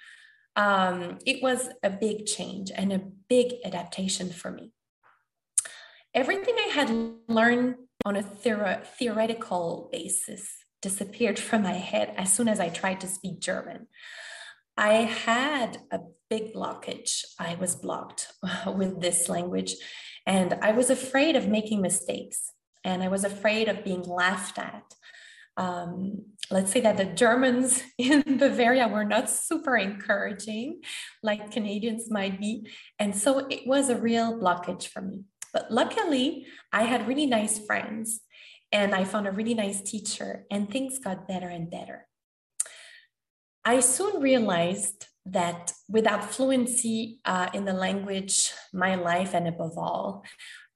Um, 0.54 1.18
it 1.26 1.42
was 1.42 1.68
a 1.82 1.90
big 1.90 2.26
change 2.26 2.70
and 2.74 2.92
a 2.92 3.02
big 3.28 3.54
adaptation 3.64 4.30
for 4.30 4.50
me. 4.50 4.72
Everything 6.14 6.56
I 6.58 6.70
had 6.72 6.90
learned 7.28 7.76
on 8.04 8.16
a 8.16 8.22
theor- 8.22 8.84
theoretical 8.84 9.88
basis 9.92 10.48
disappeared 10.80 11.38
from 11.48 11.62
my 11.62 11.74
head 11.74 12.14
as 12.16 12.32
soon 12.32 12.48
as 12.48 12.60
I 12.60 12.68
tried 12.68 13.00
to 13.00 13.08
speak 13.08 13.40
German. 13.40 13.88
I 14.76 14.92
had 14.92 15.78
a 15.90 15.98
big 16.30 16.54
blockage. 16.54 17.24
I 17.38 17.54
was 17.56 17.74
blocked 17.74 18.32
with 18.66 19.00
this 19.00 19.28
language, 19.28 19.74
and 20.26 20.54
I 20.62 20.72
was 20.72 20.90
afraid 20.90 21.36
of 21.36 21.48
making 21.48 21.80
mistakes, 21.80 22.52
and 22.84 23.02
I 23.02 23.08
was 23.08 23.24
afraid 23.24 23.68
of 23.68 23.84
being 23.84 24.02
laughed 24.02 24.58
at. 24.58 24.84
Um, 25.56 26.26
let's 26.50 26.70
say 26.70 26.80
that 26.82 26.96
the 26.96 27.04
Germans 27.04 27.82
in 27.98 28.38
Bavaria 28.38 28.86
were 28.88 29.04
not 29.04 29.28
super 29.28 29.76
encouraging, 29.76 30.82
like 31.22 31.50
Canadians 31.50 32.10
might 32.10 32.38
be. 32.38 32.68
And 32.98 33.16
so 33.16 33.46
it 33.48 33.66
was 33.66 33.88
a 33.88 33.96
real 33.96 34.38
blockage 34.38 34.86
for 34.86 35.02
me. 35.02 35.24
But 35.52 35.72
luckily, 35.72 36.46
I 36.72 36.84
had 36.84 37.08
really 37.08 37.26
nice 37.26 37.58
friends 37.58 38.20
and 38.72 38.94
I 38.94 39.04
found 39.04 39.26
a 39.26 39.32
really 39.32 39.54
nice 39.54 39.80
teacher, 39.80 40.44
and 40.50 40.70
things 40.70 40.98
got 40.98 41.26
better 41.26 41.48
and 41.48 41.70
better. 41.70 42.06
I 43.64 43.80
soon 43.80 44.20
realized 44.20 45.07
that 45.32 45.72
without 45.88 46.32
fluency 46.32 47.20
uh, 47.24 47.48
in 47.52 47.64
the 47.64 47.72
language, 47.72 48.52
my 48.72 48.94
life, 48.94 49.34
and 49.34 49.48
above 49.48 49.76
all, 49.76 50.24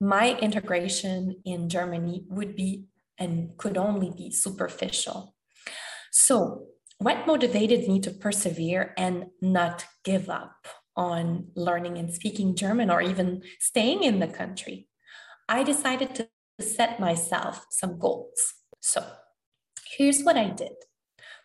my 0.01 0.37
integration 0.39 1.37
in 1.45 1.69
Germany 1.69 2.25
would 2.29 2.57
be 2.57 2.85
and 3.19 3.57
could 3.57 3.77
only 3.77 4.11
be 4.11 4.31
superficial. 4.31 5.35
So, 6.11 6.67
what 6.99 7.27
motivated 7.27 7.89
me 7.89 8.01
to 8.01 8.11
persevere 8.11 8.95
and 8.97 9.27
not 9.41 9.85
give 10.05 10.29
up 10.29 10.67
on 10.97 11.49
learning 11.57 11.99
and 11.99 12.13
speaking 12.13 12.55
German 12.55 12.91
or 12.91 13.01
even 13.01 13.43
staying 13.61 14.03
in 14.03 14.19
the 14.19 14.29
country? 14.29 14.89
I 15.49 15.63
decided 15.63 16.15
to 16.17 16.29
set 16.61 17.01
myself 17.01 17.67
some 17.71 17.99
goals. 17.99 18.55
So, 18.81 19.05
here's 19.97 20.23
what 20.23 20.37
I 20.37 20.51
did. 20.51 20.75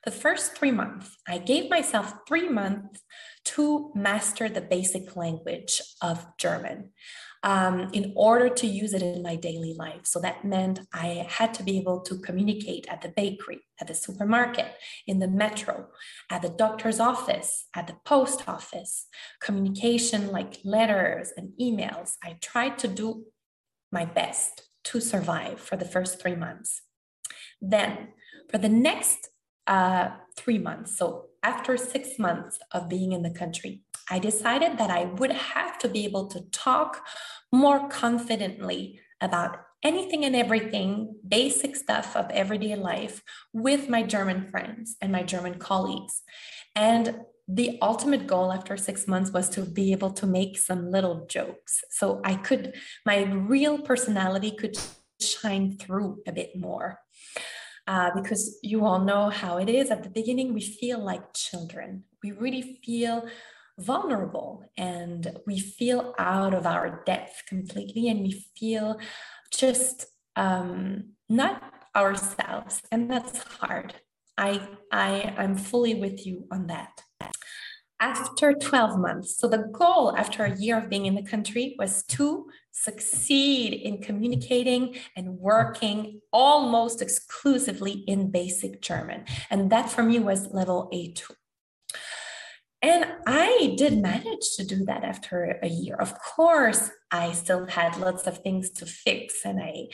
The 0.08 0.24
first 0.28 0.58
three 0.58 0.72
months, 0.72 1.18
I 1.28 1.38
gave 1.38 1.70
myself 1.70 2.14
three 2.26 2.48
months 2.48 3.02
to 3.44 3.92
master 3.94 4.48
the 4.48 4.62
basic 4.62 5.18
language 5.18 5.82
of 6.02 6.26
German 6.38 6.94
um, 7.44 7.90
in 7.92 8.14
order 8.16 8.48
to 8.48 8.66
use 8.66 8.94
it 8.94 9.02
in 9.02 9.22
my 9.22 9.36
daily 9.36 9.76
life. 9.78 10.06
So 10.06 10.22
that 10.22 10.46
meant 10.46 10.80
I 10.94 11.28
had 11.28 11.54
to 11.56 11.64
be 11.64 11.78
able 11.78 12.00
to 12.04 12.20
communicate 12.20 12.88
at 12.88 13.02
the 13.02 13.10
bakery, 13.10 13.60
at 13.82 13.88
the 13.88 13.94
supermarket, 13.94 14.68
in 15.08 15.20
the 15.20 15.28
metro, 15.28 15.88
at 16.30 16.42
the 16.42 16.56
doctor's 16.64 17.02
office, 17.02 17.66
at 17.76 17.88
the 17.88 17.98
post 18.06 18.48
office, 18.48 19.08
communication 19.42 20.32
like 20.32 20.62
letters 20.64 21.34
and 21.36 21.52
emails. 21.60 22.14
I 22.24 22.38
tried 22.42 22.78
to 22.78 22.88
do 22.88 23.26
my 23.92 24.06
best 24.06 24.70
to 24.86 25.02
survive 25.02 25.60
for 25.60 25.76
the 25.76 25.84
first 25.84 26.22
three 26.22 26.38
months. 26.38 26.82
Then, 27.60 28.14
for 28.50 28.58
the 28.58 28.70
next 28.70 29.32
uh, 29.68 30.10
three 30.36 30.58
months, 30.58 30.98
so 30.98 31.26
after 31.44 31.78
six 31.78 32.18
months 32.18 32.60
of 32.72 32.90
being 32.90 33.12
in 33.12 33.22
the 33.22 33.30
country, 33.30 33.82
I 34.10 34.20
decided 34.20 34.78
that 34.78 34.90
I 34.90 35.06
would 35.06 35.32
have 35.32 35.78
to 35.80 35.88
be 35.88 36.06
able 36.06 36.28
to 36.28 36.42
talk 36.52 37.06
more 37.52 37.88
confidently 37.90 39.00
about 39.22 39.60
anything 39.84 40.26
and 40.26 40.36
everything, 40.36 41.16
basic 41.28 41.76
stuff 41.76 42.16
of 42.16 42.30
everyday 42.32 42.76
life 42.76 43.22
with 43.54 43.90
my 43.90 44.04
German 44.04 44.48
friends 44.50 44.96
and 45.02 45.12
my 45.12 45.24
German 45.24 45.60
colleagues. 45.60 46.22
And 46.76 47.22
the 47.48 47.78
ultimate 47.82 48.28
goal 48.28 48.52
after 48.52 48.76
six 48.76 49.08
months 49.08 49.32
was 49.32 49.50
to 49.50 49.62
be 49.62 49.92
able 49.92 50.12
to 50.12 50.28
make 50.28 50.58
some 50.58 50.92
little 50.92 51.26
jokes. 51.28 51.84
So 51.90 52.20
I 52.24 52.36
could, 52.36 52.76
my 53.06 53.24
real 53.24 53.80
personality 53.80 54.52
could 54.52 54.78
shine 55.22 55.78
through 55.78 56.22
a 56.28 56.32
bit 56.32 56.58
more. 56.58 57.00
Uh, 57.88 58.12
because 58.14 58.60
you 58.62 58.86
all 58.86 59.00
know 59.00 59.30
how 59.30 59.58
it 59.58 59.70
is. 59.70 59.90
At 59.90 60.04
the 60.04 60.10
beginning, 60.10 60.54
we 60.54 60.60
feel 60.60 61.00
like 61.00 61.34
children. 61.34 62.04
We 62.22 62.32
really 62.32 62.80
feel 62.84 63.26
vulnerable 63.80 64.66
and 64.76 65.40
we 65.46 65.60
feel 65.60 66.14
out 66.18 66.54
of 66.54 66.66
our 66.66 67.04
depth 67.06 67.44
completely 67.48 68.10
and 68.10 68.22
we 68.22 68.44
feel 68.58 69.00
just 69.54 70.08
um, 70.36 71.12
not 71.30 71.64
ourselves. 71.96 72.82
And 72.92 73.10
that's 73.10 73.40
hard. 73.44 73.94
I 74.38 74.62
i 74.92 75.34
i'm 75.38 75.56
fully 75.58 75.96
with 75.96 76.26
you 76.26 76.48
on 76.52 76.68
that. 76.68 77.02
After 78.00 78.54
12 78.54 79.00
months 79.00 79.38
so 79.38 79.48
the 79.48 79.70
goal 79.74 80.16
after 80.16 80.44
a 80.44 80.56
year 80.56 80.78
of 80.78 80.90
being 80.90 81.08
in 81.08 81.16
the 81.16 81.24
country 81.24 81.76
was 81.80 82.04
to 82.04 82.46
succeed 82.84 83.74
in 83.74 84.02
communicating 84.02 84.96
and 85.16 85.40
working 85.40 86.22
almost 86.32 87.02
exclusively 87.02 88.04
in 88.08 88.32
basic 88.32 88.82
german 88.82 89.24
and 89.50 89.70
that 89.70 89.90
for 89.90 90.04
me 90.04 90.20
was 90.20 90.54
level 90.54 90.90
a2 90.94 91.32
and 92.82 93.06
I 93.26 93.74
did 93.76 93.98
manage 93.98 94.56
to 94.56 94.64
do 94.64 94.86
that 94.86 95.04
after 95.04 95.58
a 95.64 95.68
year. 95.68 95.96
Of 95.96 96.18
course, 96.20 96.92
I 97.12 97.32
still 97.32 97.66
had 97.66 97.98
lots 97.98 98.28
of 98.28 98.38
things 98.38 98.70
to 98.72 98.86
fix 98.86 99.44
and 99.46 99.60
I 99.60 99.88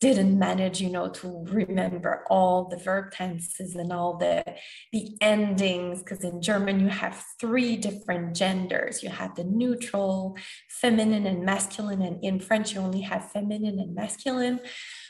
didn't 0.00 0.38
manage 0.38 0.80
you 0.80 0.90
know 0.90 1.08
to 1.08 1.44
remember 1.48 2.24
all 2.28 2.68
the 2.68 2.76
verb 2.76 3.10
tenses 3.12 3.74
and 3.74 3.92
all 3.92 4.16
the 4.18 4.44
the 4.92 5.16
endings 5.20 6.00
because 6.00 6.22
in 6.22 6.40
german 6.40 6.78
you 6.80 6.88
have 6.88 7.24
three 7.40 7.76
different 7.76 8.36
genders 8.36 9.02
you 9.02 9.08
have 9.08 9.34
the 9.34 9.44
neutral 9.44 10.36
feminine 10.68 11.26
and 11.26 11.44
masculine 11.44 12.02
and 12.02 12.22
in 12.22 12.38
french 12.38 12.74
you 12.74 12.80
only 12.80 13.00
have 13.00 13.30
feminine 13.30 13.78
and 13.78 13.94
masculine 13.94 14.60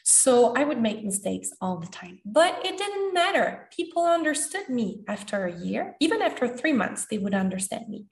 so 0.09 0.55
I 0.55 0.63
would 0.63 0.81
make 0.81 1.05
mistakes 1.05 1.51
all 1.61 1.79
the 1.79 1.89
time, 1.89 2.21
but 2.25 2.65
it 2.65 2.79
didn't 2.79 3.13
matter. 3.13 3.69
People 3.77 4.05
understood 4.05 4.69
me 4.69 5.01
after 5.09 5.47
a 5.47 5.59
year, 5.59 5.97
even 5.99 6.23
after 6.23 6.47
three 6.47 6.73
months, 6.73 7.07
they 7.11 7.19
would 7.19 7.35
understand 7.35 7.89
me. 7.89 8.07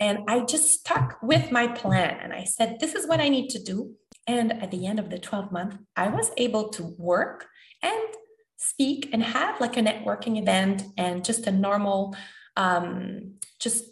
And 0.00 0.24
I 0.26 0.40
just 0.40 0.80
stuck 0.80 1.18
with 1.22 1.52
my 1.52 1.68
plan 1.68 2.18
and 2.20 2.32
I 2.32 2.42
said, 2.42 2.80
this 2.80 2.96
is 2.96 3.06
what 3.06 3.20
I 3.20 3.28
need 3.28 3.50
to 3.50 3.62
do. 3.62 3.94
And 4.26 4.52
at 4.62 4.70
the 4.70 4.86
end 4.86 4.98
of 4.98 5.10
the 5.10 5.18
12 5.18 5.50
month, 5.52 5.78
I 5.96 6.08
was 6.08 6.30
able 6.36 6.68
to 6.70 6.94
work 6.98 7.48
and 7.82 8.08
speak 8.56 9.10
and 9.12 9.22
have 9.22 9.60
like 9.60 9.76
a 9.76 9.82
networking 9.82 10.40
event 10.40 10.84
and 10.96 11.24
just 11.24 11.46
a 11.46 11.50
normal, 11.50 12.14
um, 12.56 13.34
just 13.58 13.84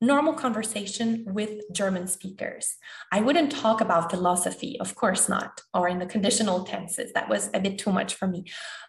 normal 0.00 0.32
conversation 0.32 1.24
with 1.26 1.60
German 1.72 2.06
speakers. 2.06 2.76
I 3.12 3.20
wouldn't 3.20 3.52
talk 3.52 3.80
about 3.80 4.10
philosophy, 4.10 4.78
of 4.80 4.94
course 4.94 5.28
not, 5.28 5.60
or 5.74 5.88
in 5.88 5.98
the 5.98 6.06
conditional 6.06 6.64
tenses. 6.64 7.12
That 7.12 7.28
was 7.28 7.50
a 7.52 7.60
bit 7.60 7.78
too 7.78 7.92
much 7.92 8.14
for 8.14 8.28
me. 8.28 8.44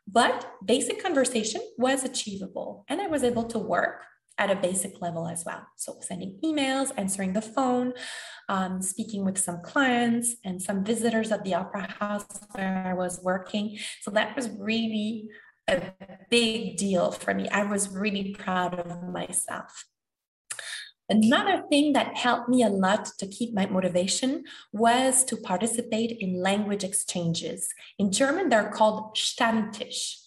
But 0.08 0.50
basic 0.64 1.02
conversation 1.02 1.62
was 1.78 2.04
achievable, 2.04 2.86
and 2.88 3.02
I 3.02 3.08
was 3.08 3.24
able 3.24 3.46
to 3.46 3.60
work 3.60 4.06
at 4.40 4.50
a 4.50 4.56
basic 4.56 5.02
level 5.02 5.28
as 5.28 5.44
well. 5.46 5.68
So, 5.76 5.98
sending 6.00 6.40
emails, 6.44 6.92
answering 6.98 7.34
the 7.34 7.42
phone, 7.42 7.94
um, 8.48 8.82
speaking 8.82 9.26
with 9.26 9.38
some 9.38 9.62
clients 9.62 10.36
and 10.44 10.60
some 10.62 10.84
visitors 10.84 11.32
at 11.32 11.44
the 11.44 11.54
Opera 11.54 11.92
House 12.00 12.26
where 12.54 12.84
I 12.88 12.94
was 12.94 13.20
working. 13.22 13.78
So, 14.02 14.10
that 14.12 14.36
was 14.36 14.50
really 14.58 15.30
a 15.68 15.94
big 16.32 16.78
deal 16.78 17.12
for 17.12 17.34
me. 17.34 17.48
I 17.50 17.64
was 17.64 17.90
really 17.90 18.34
proud 18.34 18.80
of 18.80 19.10
myself. 19.10 19.86
Another 21.10 21.64
thing 21.70 21.94
that 21.94 22.16
helped 22.16 22.50
me 22.50 22.62
a 22.62 22.70
lot 22.70 23.06
to 23.18 23.28
keep 23.28 23.54
my 23.54 23.66
motivation 23.66 24.44
was 24.72 25.24
to 25.26 25.38
participate 25.38 26.16
in 26.20 26.42
language 26.42 26.84
exchanges. 26.84 27.68
In 27.98 28.12
German, 28.12 28.50
they're 28.50 28.70
called 28.70 29.16
Stammtisch. 29.16 30.18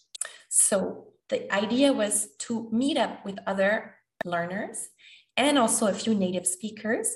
So 0.49 1.07
the 1.29 1.53
idea 1.55 1.93
was 1.93 2.35
to 2.41 2.69
meet 2.73 2.99
up 2.99 3.25
with 3.25 3.39
other 3.47 3.95
learners 4.25 4.89
and 5.37 5.59
also 5.59 5.87
a 5.87 5.95
few 5.95 6.15
native 6.15 6.47
speakers. 6.47 7.09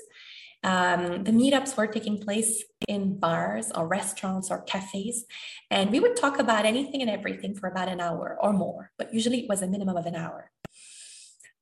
Um, 0.63 1.23
the 1.23 1.31
meetups 1.31 1.77
were 1.77 1.87
taking 1.87 2.17
place 2.17 2.63
in 2.87 3.19
bars 3.19 3.71
or 3.73 3.87
restaurants 3.87 4.49
or 4.49 4.63
cafes, 4.63 5.25
and 5.69 5.91
we 5.91 5.99
would 5.99 6.15
talk 6.15 6.39
about 6.39 6.65
anything 6.65 7.01
and 7.01 7.11
everything 7.11 7.55
for 7.55 7.69
about 7.69 7.87
an 7.87 8.01
hour 8.01 8.37
or 8.41 8.53
more, 8.53 8.91
but 8.97 9.13
usually 9.13 9.41
it 9.41 9.49
was 9.49 9.61
a 9.61 9.67
minimum 9.67 9.95
of 9.95 10.07
an 10.07 10.15
hour. 10.15 10.51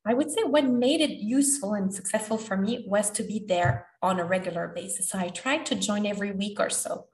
I 0.07 0.13
would 0.13 0.29
say 0.29 0.43
what 0.43 0.65
made 0.65 1.01
it 1.01 1.17
useful 1.17 1.73
and 1.73 1.93
successful 1.93 2.37
for 2.37 2.55
me 2.55 2.85
was 2.87 3.09
to 3.11 3.23
be 3.23 3.43
there 3.45 3.87
on 4.03 4.19
a 4.19 4.23
regular 4.23 4.67
basis. 4.67 5.09
So 5.09 5.17
I 5.17 5.29
tried 5.29 5.65
to 5.67 5.75
join 5.75 6.05
every 6.05 6.31
week 6.31 6.59
or 6.59 6.69
so. 6.69 7.07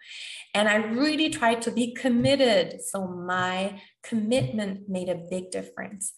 And 0.53 0.67
I 0.67 0.75
really 0.75 1.29
tried 1.29 1.61
to 1.61 1.71
be 1.71 1.93
committed. 1.93 2.81
So 2.81 3.07
my 3.07 3.81
commitment 4.03 4.89
made 4.89 5.07
a 5.07 5.23
big 5.29 5.51
difference. 5.51 6.11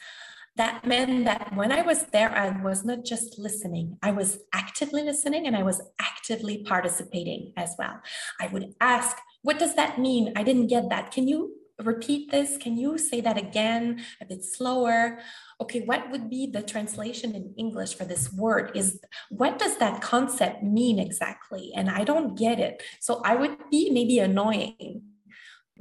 That 0.56 0.86
meant 0.86 1.26
that 1.26 1.56
when 1.56 1.72
I 1.72 1.82
was 1.82 2.06
there, 2.06 2.32
I 2.32 2.62
was 2.62 2.86
not 2.86 3.04
just 3.04 3.40
listening, 3.40 3.98
I 4.04 4.12
was 4.12 4.40
actively 4.54 5.02
listening 5.02 5.48
and 5.48 5.56
I 5.56 5.64
was 5.64 5.82
actively 6.00 6.64
participating 6.64 7.54
as 7.58 7.76
well. 7.80 8.00
I 8.40 8.48
would 8.48 8.76
ask, 8.80 9.18
What 9.42 9.58
does 9.58 9.76
that 9.76 10.00
mean? 10.00 10.32
I 10.36 10.44
didn't 10.44 10.68
get 10.68 10.90
that. 10.90 11.12
Can 11.12 11.28
you 11.28 11.56
repeat 11.82 12.32
this? 12.32 12.58
Can 12.58 12.78
you 12.78 12.98
say 12.98 13.20
that 13.22 13.38
again 13.38 14.04
a 14.22 14.26
bit 14.26 14.44
slower? 14.44 15.20
Okay, 15.60 15.82
what 15.82 16.12
would 16.12 16.30
be 16.30 16.48
the 16.48 16.62
translation 16.62 17.34
in 17.34 17.54
English 17.58 17.96
for 17.96 18.06
this 18.06 18.32
word? 18.32 18.72
Is 18.76 19.00
what 19.30 19.58
does 19.58 19.78
that 19.78 20.02
concept 20.02 20.64
mean 20.64 21.00
exactly? 21.00 21.72
And 21.76 21.90
I 21.90 22.04
don't 22.04 22.38
get 22.38 22.60
it. 22.60 22.84
So 23.00 23.22
I 23.26 23.36
would 23.36 23.58
be 23.72 23.90
maybe 23.90 24.20
annoying. 24.20 25.02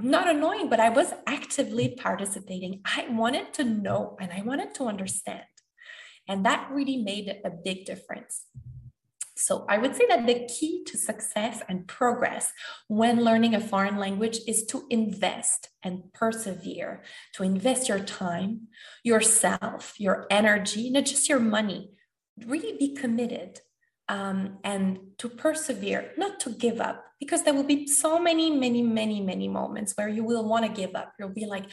Not 0.03 0.29
annoying, 0.29 0.69
but 0.69 0.81
I 0.81 0.89
was 0.89 1.15
actively 1.29 1.95
participating. 1.97 2.81
I 2.85 3.07
wanted 3.09 3.55
to 3.55 3.65
know 3.65 4.17
and 4.21 4.33
I 4.33 4.43
wanted 4.43 4.75
to 4.75 4.87
understand. 4.87 5.45
And 6.29 6.45
that 6.45 6.69
really 6.73 6.97
made 6.97 7.33
a 7.45 7.51
big 7.51 7.85
difference. 7.85 8.47
So 9.37 9.65
I 9.69 9.79
would 9.79 9.95
say 9.95 10.05
that 10.09 10.27
the 10.27 10.47
key 10.47 10.83
to 10.89 10.99
success 10.99 11.63
and 11.69 11.87
progress 11.87 12.53
when 12.89 13.23
learning 13.23 13.55
a 13.55 13.61
foreign 13.61 13.97
language 13.97 14.41
is 14.49 14.67
to 14.67 14.87
invest 14.91 15.69
and 15.85 16.13
persevere, 16.13 17.03
to 17.35 17.45
invest 17.45 17.89
your 17.89 18.01
time, 18.01 18.69
yourself, 19.05 19.95
your 19.99 20.27
energy, 20.31 20.91
not 20.91 21.05
just 21.05 21.29
your 21.29 21.41
money. 21.41 21.93
Really 22.45 22.77
be 22.77 22.95
committed 22.95 23.61
um, 24.13 24.59
and 24.63 24.99
to 25.17 25.27
persevere, 25.31 26.13
not 26.19 26.39
to 26.41 26.51
give 26.51 26.83
up, 26.83 27.03
because 27.19 27.45
there 27.45 27.55
will 27.55 27.65
be 27.65 27.87
so 27.87 28.19
many, 28.19 28.51
many, 28.51 28.83
many, 28.83 29.23
many 29.23 29.49
moments 29.49 29.95
where 29.97 30.09
you 30.09 30.23
will 30.23 30.47
want 30.47 30.67
to 30.67 30.71
give 30.71 30.95
up. 30.95 31.15
You'll 31.19 31.31
be 31.31 31.47
like, 31.47 31.65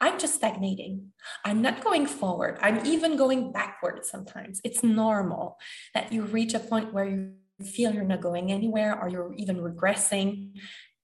I'm 0.00 0.18
just 0.18 0.34
stagnating. 0.36 1.12
I'm 1.44 1.60
not 1.60 1.84
going 1.84 2.06
forward. 2.06 2.58
I'm 2.62 2.86
even 2.86 3.18
going 3.18 3.52
backward 3.52 4.06
sometimes. 4.06 4.58
It's 4.64 4.82
normal 4.82 5.58
that 5.92 6.10
you 6.14 6.22
reach 6.22 6.54
a 6.54 6.60
point 6.60 6.94
where 6.94 7.04
you 7.04 7.34
feel 7.62 7.92
you're 7.92 8.04
not 8.04 8.22
going 8.22 8.50
anywhere 8.50 8.98
or 8.98 9.10
you're 9.10 9.34
even 9.36 9.58
regressing. 9.58 10.56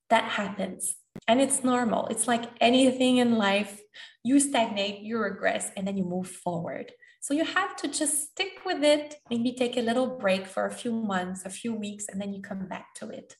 That 0.08 0.24
happens. 0.24 0.94
And 1.26 1.38
it's 1.38 1.62
normal. 1.62 2.06
It's 2.06 2.26
like 2.26 2.44
anything 2.62 3.18
in 3.18 3.36
life. 3.36 3.78
You 4.24 4.40
stagnate, 4.40 5.00
you 5.00 5.18
regress, 5.18 5.70
and 5.76 5.86
then 5.86 5.98
you 5.98 6.04
move 6.04 6.30
forward. 6.30 6.92
So 7.28 7.34
you 7.34 7.44
have 7.44 7.76
to 7.76 7.88
just 7.88 8.30
stick 8.30 8.60
with 8.64 8.82
it, 8.82 9.16
maybe 9.28 9.52
take 9.52 9.76
a 9.76 9.82
little 9.82 10.16
break 10.16 10.46
for 10.46 10.64
a 10.64 10.72
few 10.72 10.90
months, 10.90 11.44
a 11.44 11.50
few 11.50 11.74
weeks, 11.74 12.06
and 12.08 12.18
then 12.18 12.32
you 12.32 12.40
come 12.40 12.66
back 12.66 12.94
to 12.94 13.10
it. 13.10 13.36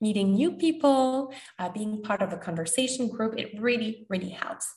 Meeting 0.00 0.34
new 0.34 0.52
people, 0.52 1.34
uh, 1.58 1.68
being 1.68 2.02
part 2.04 2.22
of 2.22 2.32
a 2.32 2.36
conversation 2.36 3.08
group, 3.08 3.34
it 3.36 3.60
really, 3.60 4.06
really 4.08 4.28
helps. 4.28 4.72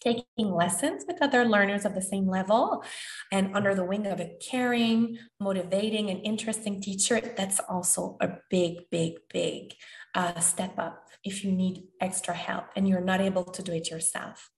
Taking 0.00 0.54
lessons 0.54 1.04
with 1.06 1.20
other 1.20 1.44
learners 1.44 1.84
of 1.84 1.94
the 1.94 2.00
same 2.00 2.26
level 2.26 2.82
and 3.30 3.54
under 3.54 3.74
the 3.74 3.84
wing 3.84 4.06
of 4.06 4.18
a 4.18 4.32
caring, 4.40 5.18
motivating, 5.38 6.08
and 6.08 6.24
interesting 6.24 6.80
teacher, 6.80 7.20
that's 7.36 7.60
also 7.68 8.16
a 8.22 8.28
big, 8.48 8.88
big, 8.90 9.16
big 9.30 9.74
uh, 10.14 10.40
step 10.40 10.78
up 10.78 11.10
if 11.22 11.44
you 11.44 11.52
need 11.52 11.82
extra 12.00 12.32
help 12.32 12.64
and 12.76 12.88
you're 12.88 13.02
not 13.02 13.20
able 13.20 13.44
to 13.44 13.62
do 13.62 13.72
it 13.72 13.90
yourself. 13.90 14.48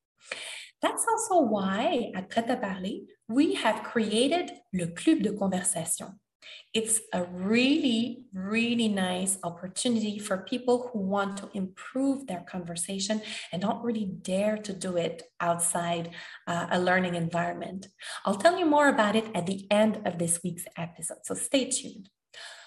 That's 0.82 1.06
also 1.08 1.40
why 1.40 2.12
at 2.14 2.28
Prêt 2.30 2.48
à 2.48 2.60
Parler, 2.60 3.02
we 3.28 3.54
have 3.54 3.82
created 3.82 4.52
le 4.72 4.88
Club 4.88 5.22
de 5.22 5.32
Conversation. 5.32 6.18
It's 6.72 7.00
a 7.12 7.24
really, 7.24 8.26
really 8.32 8.88
nice 8.88 9.38
opportunity 9.42 10.18
for 10.18 10.38
people 10.38 10.90
who 10.92 11.00
want 11.00 11.38
to 11.38 11.48
improve 11.54 12.26
their 12.26 12.44
conversation 12.48 13.22
and 13.50 13.62
don't 13.62 13.82
really 13.82 14.04
dare 14.04 14.56
to 14.58 14.72
do 14.72 14.96
it 14.96 15.22
outside 15.40 16.10
uh, 16.46 16.66
a 16.70 16.78
learning 16.78 17.14
environment. 17.14 17.88
I'll 18.24 18.36
tell 18.36 18.58
you 18.58 18.66
more 18.66 18.88
about 18.88 19.16
it 19.16 19.26
at 19.34 19.46
the 19.46 19.66
end 19.70 20.02
of 20.04 20.18
this 20.18 20.40
week's 20.44 20.66
episode, 20.76 21.24
so 21.24 21.34
stay 21.34 21.70
tuned. 21.70 22.10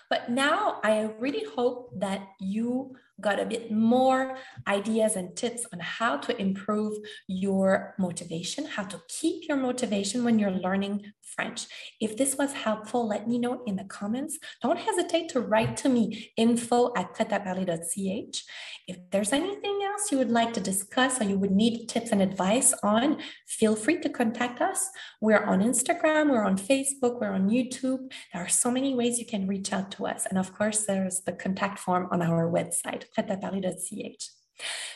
But 0.10 0.30
now 0.30 0.80
I 0.84 1.12
really 1.20 1.46
hope 1.56 1.92
that 2.00 2.22
you 2.40 2.96
got 3.22 3.40
a 3.40 3.46
bit 3.46 3.72
more 3.72 4.38
ideas 4.68 5.16
and 5.16 5.36
tips 5.36 5.66
on 5.72 5.80
how 5.80 6.18
to 6.18 6.42
improve 6.42 6.98
your 7.28 7.94
motivation, 8.00 8.66
how 8.66 8.84
to 8.84 9.02
keep 9.08 9.48
your 9.48 9.58
motivation 9.58 10.24
when 10.24 10.40
you're 10.40 10.52
learning 10.52 11.12
French. 11.40 11.68
If 12.02 12.18
this 12.18 12.36
was 12.36 12.52
helpful, 12.52 13.08
let 13.08 13.26
me 13.26 13.40
know 13.40 13.64
in 13.66 13.78
the 13.78 13.86
comments. 13.86 14.38
Don't 14.62 14.78
hesitate 14.78 15.30
to 15.30 15.40
write 15.40 15.78
to 15.78 15.88
me 15.88 16.34
info 16.36 16.92
at 16.98 17.16
pretaparler.ch. 17.16 18.44
If 18.90 18.98
there's 19.12 19.32
anything 19.32 19.80
else 19.86 20.12
you 20.12 20.18
would 20.18 20.32
like 20.32 20.52
to 20.54 20.60
discuss 20.60 21.22
or 21.22 21.24
you 21.24 21.38
would 21.40 21.52
need 21.52 21.88
tips 21.88 22.12
and 22.12 22.22
advice 22.22 22.74
on, 22.84 23.22
feel 23.48 23.78
free 23.78 24.00
to 24.02 24.10
contact 24.10 24.60
us. 24.60 24.90
We're 25.22 25.46
on 25.46 25.62
Instagram, 25.62 26.30
we're 26.30 26.44
on 26.44 26.58
Facebook, 26.58 27.22
we're 27.22 27.32
on 27.32 27.50
YouTube. 27.50 28.12
There 28.34 28.44
are 28.44 28.50
so 28.50 28.70
many 28.70 28.94
ways 28.94 29.18
you 29.18 29.26
can 29.26 29.48
reach 29.48 29.72
out 29.72 29.92
to 29.92 30.08
us. 30.08 30.26
And 30.26 30.38
of 30.38 30.54
course, 30.54 30.86
there's 30.86 31.22
the 31.22 31.32
contact 31.32 31.80
form 31.80 32.10
on 32.12 32.22
our 32.22 32.52
website 32.52 33.06
prêtaparler.ch. 33.18 34.39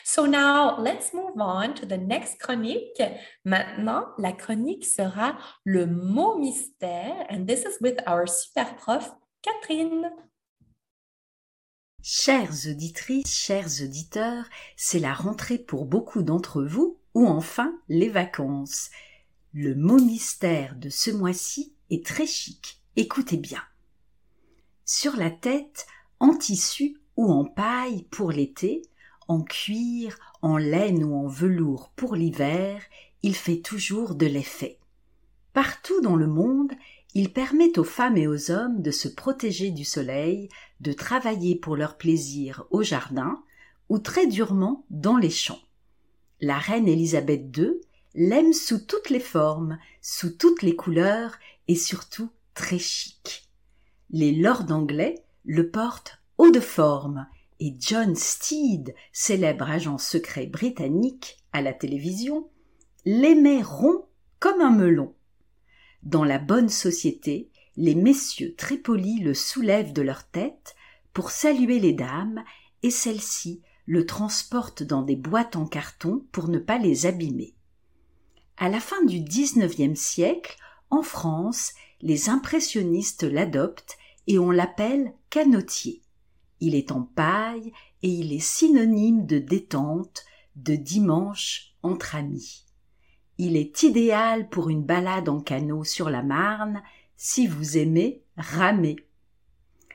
So 0.04 0.26
now, 0.26 0.78
let's 0.78 1.12
move 1.12 1.40
on 1.40 1.74
to 1.74 1.86
the 1.86 1.98
next 1.98 2.38
chronique. 2.38 3.02
Maintenant, 3.44 4.06
la 4.18 4.32
chronique 4.32 4.84
sera 4.84 5.36
le 5.64 5.86
mot 5.86 6.38
mystère, 6.38 7.26
and 7.30 7.46
this 7.46 7.64
is 7.64 7.80
with 7.80 7.98
our 8.06 8.26
super 8.26 8.74
prof, 8.76 9.12
Catherine. 9.42 10.10
Chères 12.02 12.68
auditrices, 12.68 13.34
chers 13.34 13.82
auditeurs, 13.82 14.44
c'est 14.76 14.98
la 14.98 15.14
rentrée 15.14 15.58
pour 15.58 15.86
beaucoup 15.86 16.22
d'entre 16.22 16.62
vous, 16.62 16.98
ou 17.14 17.26
enfin 17.26 17.72
les 17.88 18.10
vacances. 18.10 18.90
Le 19.54 19.74
mot 19.74 19.98
mystère 19.98 20.76
de 20.76 20.90
ce 20.90 21.10
mois-ci 21.10 21.74
est 21.90 22.04
très 22.04 22.26
chic. 22.26 22.82
Écoutez 22.96 23.36
bien. 23.36 23.62
Sur 24.84 25.16
la 25.16 25.30
tête, 25.30 25.86
en 26.20 26.36
tissu 26.36 27.00
ou 27.16 27.32
en 27.32 27.44
paille 27.44 28.02
pour 28.10 28.32
l'été, 28.32 28.82
en 29.28 29.42
cuir, 29.42 30.18
en 30.42 30.56
laine 30.56 31.04
ou 31.04 31.14
en 31.14 31.26
velours 31.26 31.90
pour 31.96 32.16
l'hiver, 32.16 32.82
il 33.22 33.34
fait 33.34 33.60
toujours 33.60 34.14
de 34.14 34.26
l'effet. 34.26 34.78
Partout 35.52 36.00
dans 36.00 36.16
le 36.16 36.26
monde, 36.26 36.72
il 37.14 37.32
permet 37.32 37.78
aux 37.78 37.84
femmes 37.84 38.16
et 38.16 38.26
aux 38.26 38.50
hommes 38.50 38.82
de 38.82 38.90
se 38.90 39.08
protéger 39.08 39.70
du 39.70 39.84
soleil, 39.84 40.48
de 40.80 40.92
travailler 40.92 41.54
pour 41.54 41.76
leur 41.76 41.96
plaisir 41.96 42.64
au 42.70 42.82
jardin 42.82 43.42
ou 43.88 43.98
très 43.98 44.26
durement 44.26 44.84
dans 44.90 45.16
les 45.16 45.30
champs. 45.30 45.62
La 46.40 46.58
reine 46.58 46.88
Élisabeth 46.88 47.56
II 47.56 47.74
l'aime 48.14 48.52
sous 48.52 48.80
toutes 48.80 49.10
les 49.10 49.20
formes, 49.20 49.78
sous 50.02 50.30
toutes 50.30 50.62
les 50.62 50.74
couleurs 50.74 51.36
et 51.68 51.76
surtout 51.76 52.30
très 52.54 52.78
chic. 52.78 53.48
Les 54.10 54.32
lords 54.32 54.70
anglais 54.70 55.24
le 55.44 55.70
portent 55.70 56.20
haut 56.38 56.50
de 56.50 56.60
forme, 56.60 57.26
et 57.60 57.74
John 57.78 58.14
Steed, 58.14 58.94
célèbre 59.12 59.70
agent 59.70 59.98
secret 59.98 60.46
britannique 60.46 61.38
à 61.52 61.62
la 61.62 61.72
télévision, 61.72 62.48
l'aimait 63.04 63.62
rond 63.62 64.06
comme 64.40 64.60
un 64.60 64.70
melon. 64.70 65.14
Dans 66.02 66.24
la 66.24 66.38
bonne 66.38 66.68
société, 66.68 67.50
les 67.76 67.94
messieurs 67.94 68.54
très 68.56 68.76
polis 68.76 69.22
le 69.22 69.34
soulèvent 69.34 69.92
de 69.92 70.02
leur 70.02 70.24
tête 70.28 70.74
pour 71.12 71.30
saluer 71.30 71.78
les 71.78 71.92
dames, 71.92 72.44
et 72.82 72.90
celles-ci 72.90 73.62
le 73.86 74.04
transportent 74.06 74.82
dans 74.82 75.02
des 75.02 75.16
boîtes 75.16 75.56
en 75.56 75.66
carton 75.66 76.24
pour 76.32 76.48
ne 76.48 76.58
pas 76.58 76.78
les 76.78 77.06
abîmer. 77.06 77.54
À 78.56 78.68
la 78.68 78.80
fin 78.80 79.02
du 79.04 79.20
XIXe 79.20 79.98
siècle, 79.98 80.56
en 80.90 81.02
France, 81.02 81.72
les 82.00 82.28
impressionnistes 82.28 83.24
l'adoptent 83.24 83.96
et 84.26 84.38
on 84.38 84.50
l'appelle 84.50 85.12
canotier. 85.30 86.03
Il 86.64 86.74
est 86.74 86.92
en 86.92 87.02
paille 87.02 87.74
et 88.02 88.08
il 88.08 88.32
est 88.32 88.38
synonyme 88.38 89.26
de 89.26 89.38
détente, 89.38 90.24
de 90.56 90.74
dimanche 90.74 91.74
entre 91.82 92.14
amis. 92.14 92.64
Il 93.36 93.54
est 93.54 93.82
idéal 93.82 94.48
pour 94.48 94.70
une 94.70 94.82
balade 94.82 95.28
en 95.28 95.40
canot 95.40 95.84
sur 95.84 96.08
la 96.08 96.22
Marne 96.22 96.82
si 97.18 97.46
vous 97.46 97.76
aimez 97.76 98.22
ramer. 98.38 98.96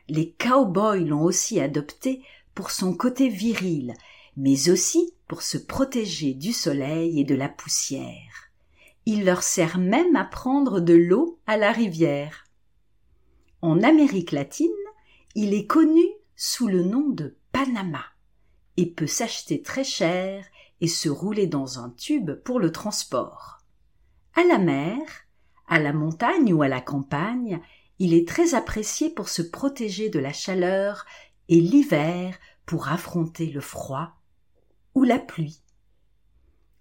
Les 0.09 0.31
cow-boys 0.33 0.99
l'ont 0.99 1.23
aussi 1.23 1.59
adopté 1.59 2.21
pour 2.53 2.69
son 2.69 2.93
côté 2.93 3.29
viril, 3.29 3.95
mais 4.37 4.69
aussi 4.69 5.15
pour 5.27 5.41
se 5.41 5.57
protéger 5.57 6.35
du 6.35 6.53
soleil 6.53 7.19
et 7.19 7.23
de 7.23 7.33
la 7.33 7.49
poussière. 7.49 8.51
Il 9.07 9.25
leur 9.25 9.41
sert 9.41 9.79
même 9.79 10.15
à 10.15 10.23
prendre 10.23 10.81
de 10.81 10.93
l'eau 10.93 11.39
à 11.47 11.57
la 11.57 11.71
rivière. 11.71 12.45
En 13.63 13.81
Amérique 13.81 14.31
latine, 14.31 14.69
il 15.33 15.55
est 15.55 15.65
connu 15.65 16.03
sous 16.41 16.69
le 16.69 16.83
nom 16.83 17.09
de 17.09 17.35
Panama 17.51 18.05
et 18.77 18.89
peut 18.89 19.07
s'acheter 19.07 19.61
très 19.61 19.83
cher 19.83 20.45
et 20.79 20.87
se 20.87 21.09
rouler 21.09 21.47
dans 21.47 21.79
un 21.79 21.89
tube 21.89 22.31
pour 22.31 22.61
le 22.61 22.71
transport. 22.71 23.57
À 24.35 24.45
la 24.45 24.57
mer, 24.57 25.01
à 25.67 25.79
la 25.79 25.91
montagne 25.91 26.53
ou 26.53 26.61
à 26.61 26.69
la 26.69 26.79
campagne, 26.79 27.59
il 27.99 28.13
est 28.13 28.25
très 28.25 28.55
apprécié 28.55 29.09
pour 29.09 29.27
se 29.27 29.41
protéger 29.41 30.07
de 30.07 30.17
la 30.17 30.31
chaleur 30.31 31.05
et 31.49 31.59
l'hiver 31.59 32.39
pour 32.65 32.87
affronter 32.87 33.47
le 33.47 33.59
froid 33.59 34.13
ou 34.95 35.03
la 35.03 35.19
pluie. 35.19 35.61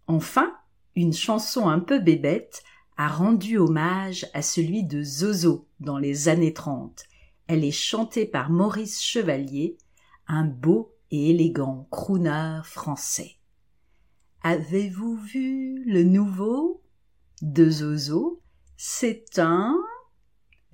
Enfin, 0.06 0.56
une 0.94 1.12
chanson 1.12 1.68
un 1.68 1.80
peu 1.80 1.98
bébête 1.98 2.62
a 2.96 3.08
rendu 3.08 3.58
hommage 3.58 4.24
à 4.34 4.42
celui 4.42 4.84
de 4.84 5.02
Zozo 5.02 5.66
dans 5.80 5.98
les 5.98 6.28
années 6.28 6.54
trente 6.54 7.08
elle 7.48 7.64
est 7.64 7.72
chantée 7.72 8.26
par 8.26 8.50
Maurice 8.50 9.02
Chevalier, 9.02 9.78
un 10.26 10.44
beau 10.44 10.94
et 11.10 11.30
élégant 11.30 11.88
crooner 11.90 12.60
français. 12.62 13.36
Avez-vous 14.42 15.16
vu 15.16 15.82
le 15.84 16.04
nouveau 16.04 16.82
de 17.40 17.70
Zozo? 17.70 18.42
C'est 18.76 19.38
un 19.38 19.74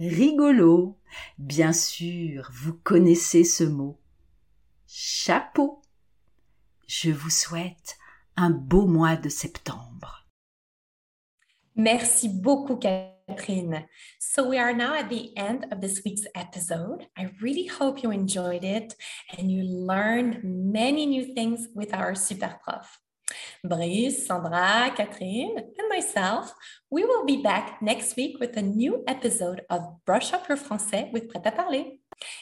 rigolo. 0.00 0.98
Bien 1.38 1.72
sûr, 1.72 2.50
vous 2.52 2.74
connaissez 2.74 3.44
ce 3.44 3.64
mot. 3.64 4.00
Chapeau. 4.88 5.80
Je 6.88 7.12
vous 7.12 7.30
souhaite 7.30 7.96
un 8.36 8.50
beau 8.50 8.86
mois 8.86 9.16
de 9.16 9.28
septembre. 9.28 10.26
Merci 11.76 12.28
beaucoup, 12.28 12.76
Catherine. 13.28 13.84
So 14.18 14.48
we 14.48 14.58
are 14.58 14.72
now 14.74 14.94
at 14.94 15.08
the 15.08 15.36
end 15.36 15.66
of 15.70 15.80
this 15.80 16.02
week's 16.04 16.26
episode. 16.34 17.06
I 17.16 17.30
really 17.40 17.66
hope 17.66 18.02
you 18.02 18.10
enjoyed 18.10 18.64
it 18.64 18.94
and 19.36 19.50
you 19.50 19.62
learned 19.62 20.42
many 20.44 21.06
new 21.06 21.34
things 21.34 21.68
with 21.74 21.94
our 21.94 22.14
super 22.14 22.58
prof. 22.62 22.98
Brice, 23.64 24.26
Sandra, 24.26 24.92
Catherine, 24.94 25.56
and 25.56 25.88
myself, 25.88 26.52
we 26.90 27.04
will 27.04 27.24
be 27.24 27.42
back 27.42 27.80
next 27.80 28.16
week 28.16 28.38
with 28.38 28.56
a 28.56 28.62
new 28.62 29.02
episode 29.06 29.62
of 29.70 30.04
Brush 30.04 30.32
Up 30.32 30.48
Your 30.48 30.58
Français 30.58 31.10
with 31.12 31.32
Prêt 31.32 31.44
à 31.44 31.54
Parler. 31.54 31.84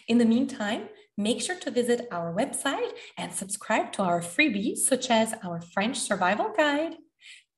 In 0.09 0.19
the 0.19 0.25
meantime, 0.25 0.89
make 1.17 1.41
sure 1.41 1.57
to 1.61 1.71
visit 1.71 2.09
our 2.11 2.35
website 2.35 2.91
and 3.17 3.33
subscribe 3.33 3.93
to 3.93 4.03
our 4.03 4.21
freebies 4.21 4.79
such 4.79 5.11
as 5.11 5.35
our 5.45 5.61
French 5.61 5.99
Survival 5.99 6.53
Guide. 6.57 6.97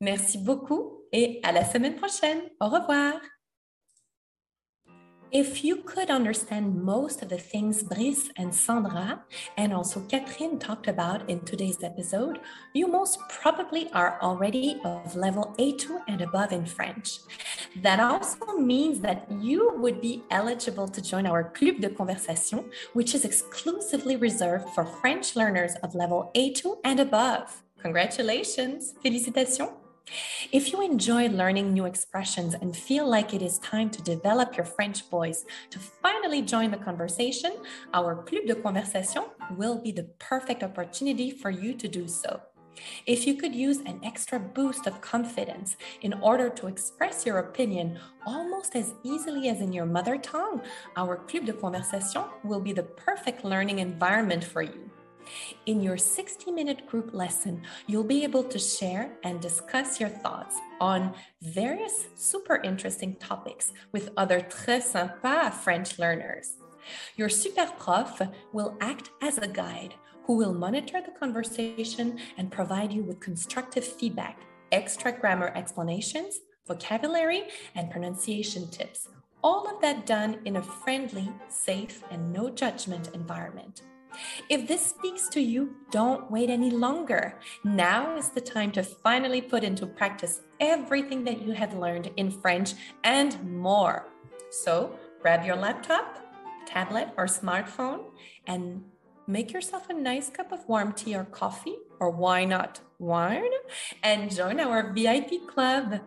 Merci 0.01 0.39
beaucoup 0.45 1.04
et 1.15 1.41
à 1.45 1.53
la 1.53 1.65
semaine 1.65 1.95
prochaine. 1.95 2.43
Au 2.61 2.69
revoir. 2.69 3.15
If 5.31 5.65
you 5.65 5.79
could 5.83 6.11
understand 6.11 6.81
most 6.81 7.21
of 7.23 7.29
the 7.29 7.39
things 7.39 7.83
Brice 7.83 8.31
and 8.37 8.55
Sandra 8.55 9.25
and 9.57 9.73
also 9.73 10.01
Catherine 10.09 10.61
talked 10.61 10.87
about 10.87 11.29
in 11.29 11.41
today's 11.41 11.83
episode, 11.83 12.39
you 12.73 12.87
most 12.87 13.19
probably 13.29 13.91
are 13.93 14.17
already 14.23 14.81
of 14.85 15.17
level 15.17 15.53
A2 15.59 16.03
and 16.07 16.21
above 16.21 16.53
in 16.53 16.65
French. 16.65 17.19
That 17.83 17.99
also 17.99 18.59
means 18.59 19.01
that 19.01 19.27
you 19.41 19.73
would 19.77 20.01
be 20.01 20.23
eligible 20.31 20.87
to 20.87 21.03
join 21.03 21.27
our 21.27 21.51
Club 21.51 21.81
de 21.81 21.89
Conversation, 21.89 22.71
which 22.93 23.13
is 23.13 23.25
exclusively 23.25 24.15
reserved 24.15 24.69
for 24.69 24.85
French 24.85 25.35
learners 25.35 25.75
of 25.83 25.97
level 25.97 26.31
A2 26.37 26.77
and 26.85 27.01
above. 27.01 27.65
Congratulations! 27.83 28.95
Félicitations! 29.05 29.84
If 30.53 30.73
you 30.73 30.83
enjoy 30.83 31.29
learning 31.29 31.73
new 31.73 31.87
expressions 31.87 32.55
and 32.55 32.77
feel 32.77 33.09
like 33.09 33.33
it 33.33 33.43
is 33.43 33.59
time 33.59 33.91
to 33.91 34.03
develop 34.03 34.57
your 34.57 34.67
French 34.67 35.09
voice 35.09 35.45
to 35.71 35.79
finally 35.79 36.43
join 36.43 36.71
the 36.71 36.77
conversation, 36.77 37.57
our 37.95 38.23
Club 38.23 38.45
de 38.47 38.55
Conversation 38.55 39.25
will 39.57 39.81
be 39.81 39.93
the 39.93 40.05
perfect 40.19 40.63
opportunity 40.63 41.31
for 41.31 41.51
you 41.51 41.75
to 41.75 41.89
do 41.89 42.07
so. 42.07 42.41
If 43.07 43.27
you 43.27 43.37
could 43.37 43.55
use 43.55 43.79
an 43.79 44.01
extra 44.05 44.39
boost 44.39 44.87
of 44.87 45.01
confidence 45.01 45.77
in 46.03 46.13
order 46.15 46.51
to 46.51 46.67
express 46.67 47.25
your 47.25 47.39
opinion 47.39 47.99
almost 48.27 48.75
as 48.75 48.95
easily 49.05 49.49
as 49.49 49.61
in 49.61 49.73
your 49.73 49.87
mother 49.87 50.19
tongue, 50.19 50.61
our 50.97 51.17
Club 51.17 51.47
de 51.47 51.53
Conversation 51.53 52.25
will 52.43 52.61
be 52.61 52.73
the 52.73 52.83
perfect 52.83 53.45
learning 53.45 53.79
environment 53.79 54.45
for 54.45 54.63
you. 54.63 54.91
In 55.67 55.81
your 55.81 55.97
60 55.97 56.51
minute 56.53 56.87
group 56.87 57.15
lesson, 57.15 57.63
you'll 57.87 58.05
be 58.05 58.25
able 58.25 58.45
to 58.45 58.59
share 58.59 59.11
and 59.23 59.41
discuss 59.41 60.01
your 60.01 60.09
thoughts 60.09 60.57
on 60.81 61.15
various 61.43 62.07
super 62.15 62.57
interesting 62.57 63.17
topics 63.17 63.73
with 63.93 64.11
other 64.17 64.41
très 64.41 64.83
sympa 64.83 65.53
French 65.53 65.99
learners. 65.99 66.57
Your 67.17 67.29
super 67.29 67.67
prof 67.79 68.21
will 68.53 68.77
act 68.81 69.11
as 69.23 69.39
a 69.39 69.49
guide 69.49 69.95
who 70.25 70.37
will 70.37 70.55
monitor 70.55 71.01
the 71.01 71.19
conversation 71.19 72.19
and 72.37 72.51
provide 72.51 72.93
you 72.93 73.03
with 73.03 73.21
constructive 73.21 73.85
feedback, 73.85 74.41
extra 74.73 75.13
grammar 75.13 75.53
explanations, 75.55 76.41
vocabulary, 76.67 77.45
and 77.75 77.91
pronunciation 77.91 78.69
tips. 78.71 79.09
All 79.43 79.69
of 79.69 79.81
that 79.83 80.07
done 80.07 80.39
in 80.47 80.57
a 80.57 80.63
friendly, 80.63 81.31
safe, 81.49 82.03
and 82.11 82.33
no 82.33 82.49
judgment 82.49 83.11
environment. 83.13 83.83
If 84.49 84.67
this 84.69 84.87
speaks 84.87 85.29
to 85.31 85.41
you, 85.41 85.77
don't 85.91 86.31
wait 86.31 86.51
any 86.51 86.71
longer. 86.71 87.39
Now 87.65 88.17
is 88.17 88.29
the 88.31 88.41
time 88.41 88.73
to 88.73 88.83
finally 88.83 89.41
put 89.41 89.65
into 89.65 89.87
practice 89.87 90.41
everything 90.61 91.25
that 91.25 91.43
you 91.43 91.53
have 91.53 91.75
learned 91.75 92.11
in 92.17 92.31
French 92.31 92.75
and 93.03 93.43
more. 93.45 94.09
So 94.51 94.99
grab 95.21 95.45
your 95.45 95.57
laptop, 95.57 96.19
tablet, 96.67 97.09
or 97.17 97.27
smartphone 97.27 98.05
and 98.47 98.85
make 99.27 99.53
yourself 99.53 99.89
a 99.91 99.95
nice 99.95 100.29
cup 100.31 100.53
of 100.53 100.69
warm 100.69 100.93
tea 100.93 101.17
or 101.17 101.25
coffee, 101.25 101.77
or 102.01 102.11
why 102.11 102.45
not 102.45 102.81
wine, 102.99 103.51
and 104.03 104.35
join 104.35 104.61
our 104.61 104.93
VIP 104.93 105.47
club. 105.49 106.01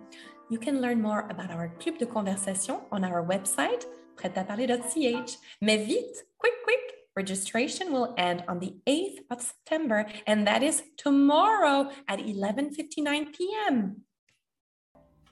You 0.50 0.60
can 0.60 0.82
learn 0.82 1.02
more 1.02 1.28
about 1.30 1.52
our 1.52 1.70
Club 1.80 1.98
de 1.98 2.06
Conversation 2.06 2.78
on 2.91 3.04
our 3.04 3.26
website, 3.26 3.86
prêtaparler.ch. 4.15 5.38
Mais 5.62 5.78
vite, 5.86 6.24
quick, 6.38 6.54
quick, 6.63 6.87
Registration 7.17 7.91
will 7.91 8.13
end 8.15 8.43
on 8.47 8.60
the 8.60 8.75
8th 8.86 9.21
of 9.32 9.41
September, 9.41 10.06
and 10.27 10.45
that 10.45 10.62
is 10.62 10.84
tomorrow 10.97 11.89
at 12.08 12.19
11.59 12.19 13.34
p.m. 13.36 14.03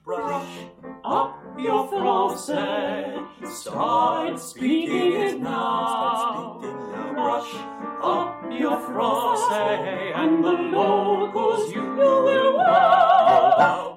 Brush 0.03 0.65
up 1.03 1.37
your 1.59 1.87
français, 1.87 3.23
start 3.45 4.39
speaking 4.39 5.13
it 5.13 5.39
now. 5.39 6.57
Brush 7.13 7.53
up 8.01 8.51
your 8.51 8.77
français, 8.89 10.11
and 10.15 10.43
the 10.43 10.53
locals 10.53 11.71
you 11.71 11.83
will 11.83 12.57
wow. 12.57 13.94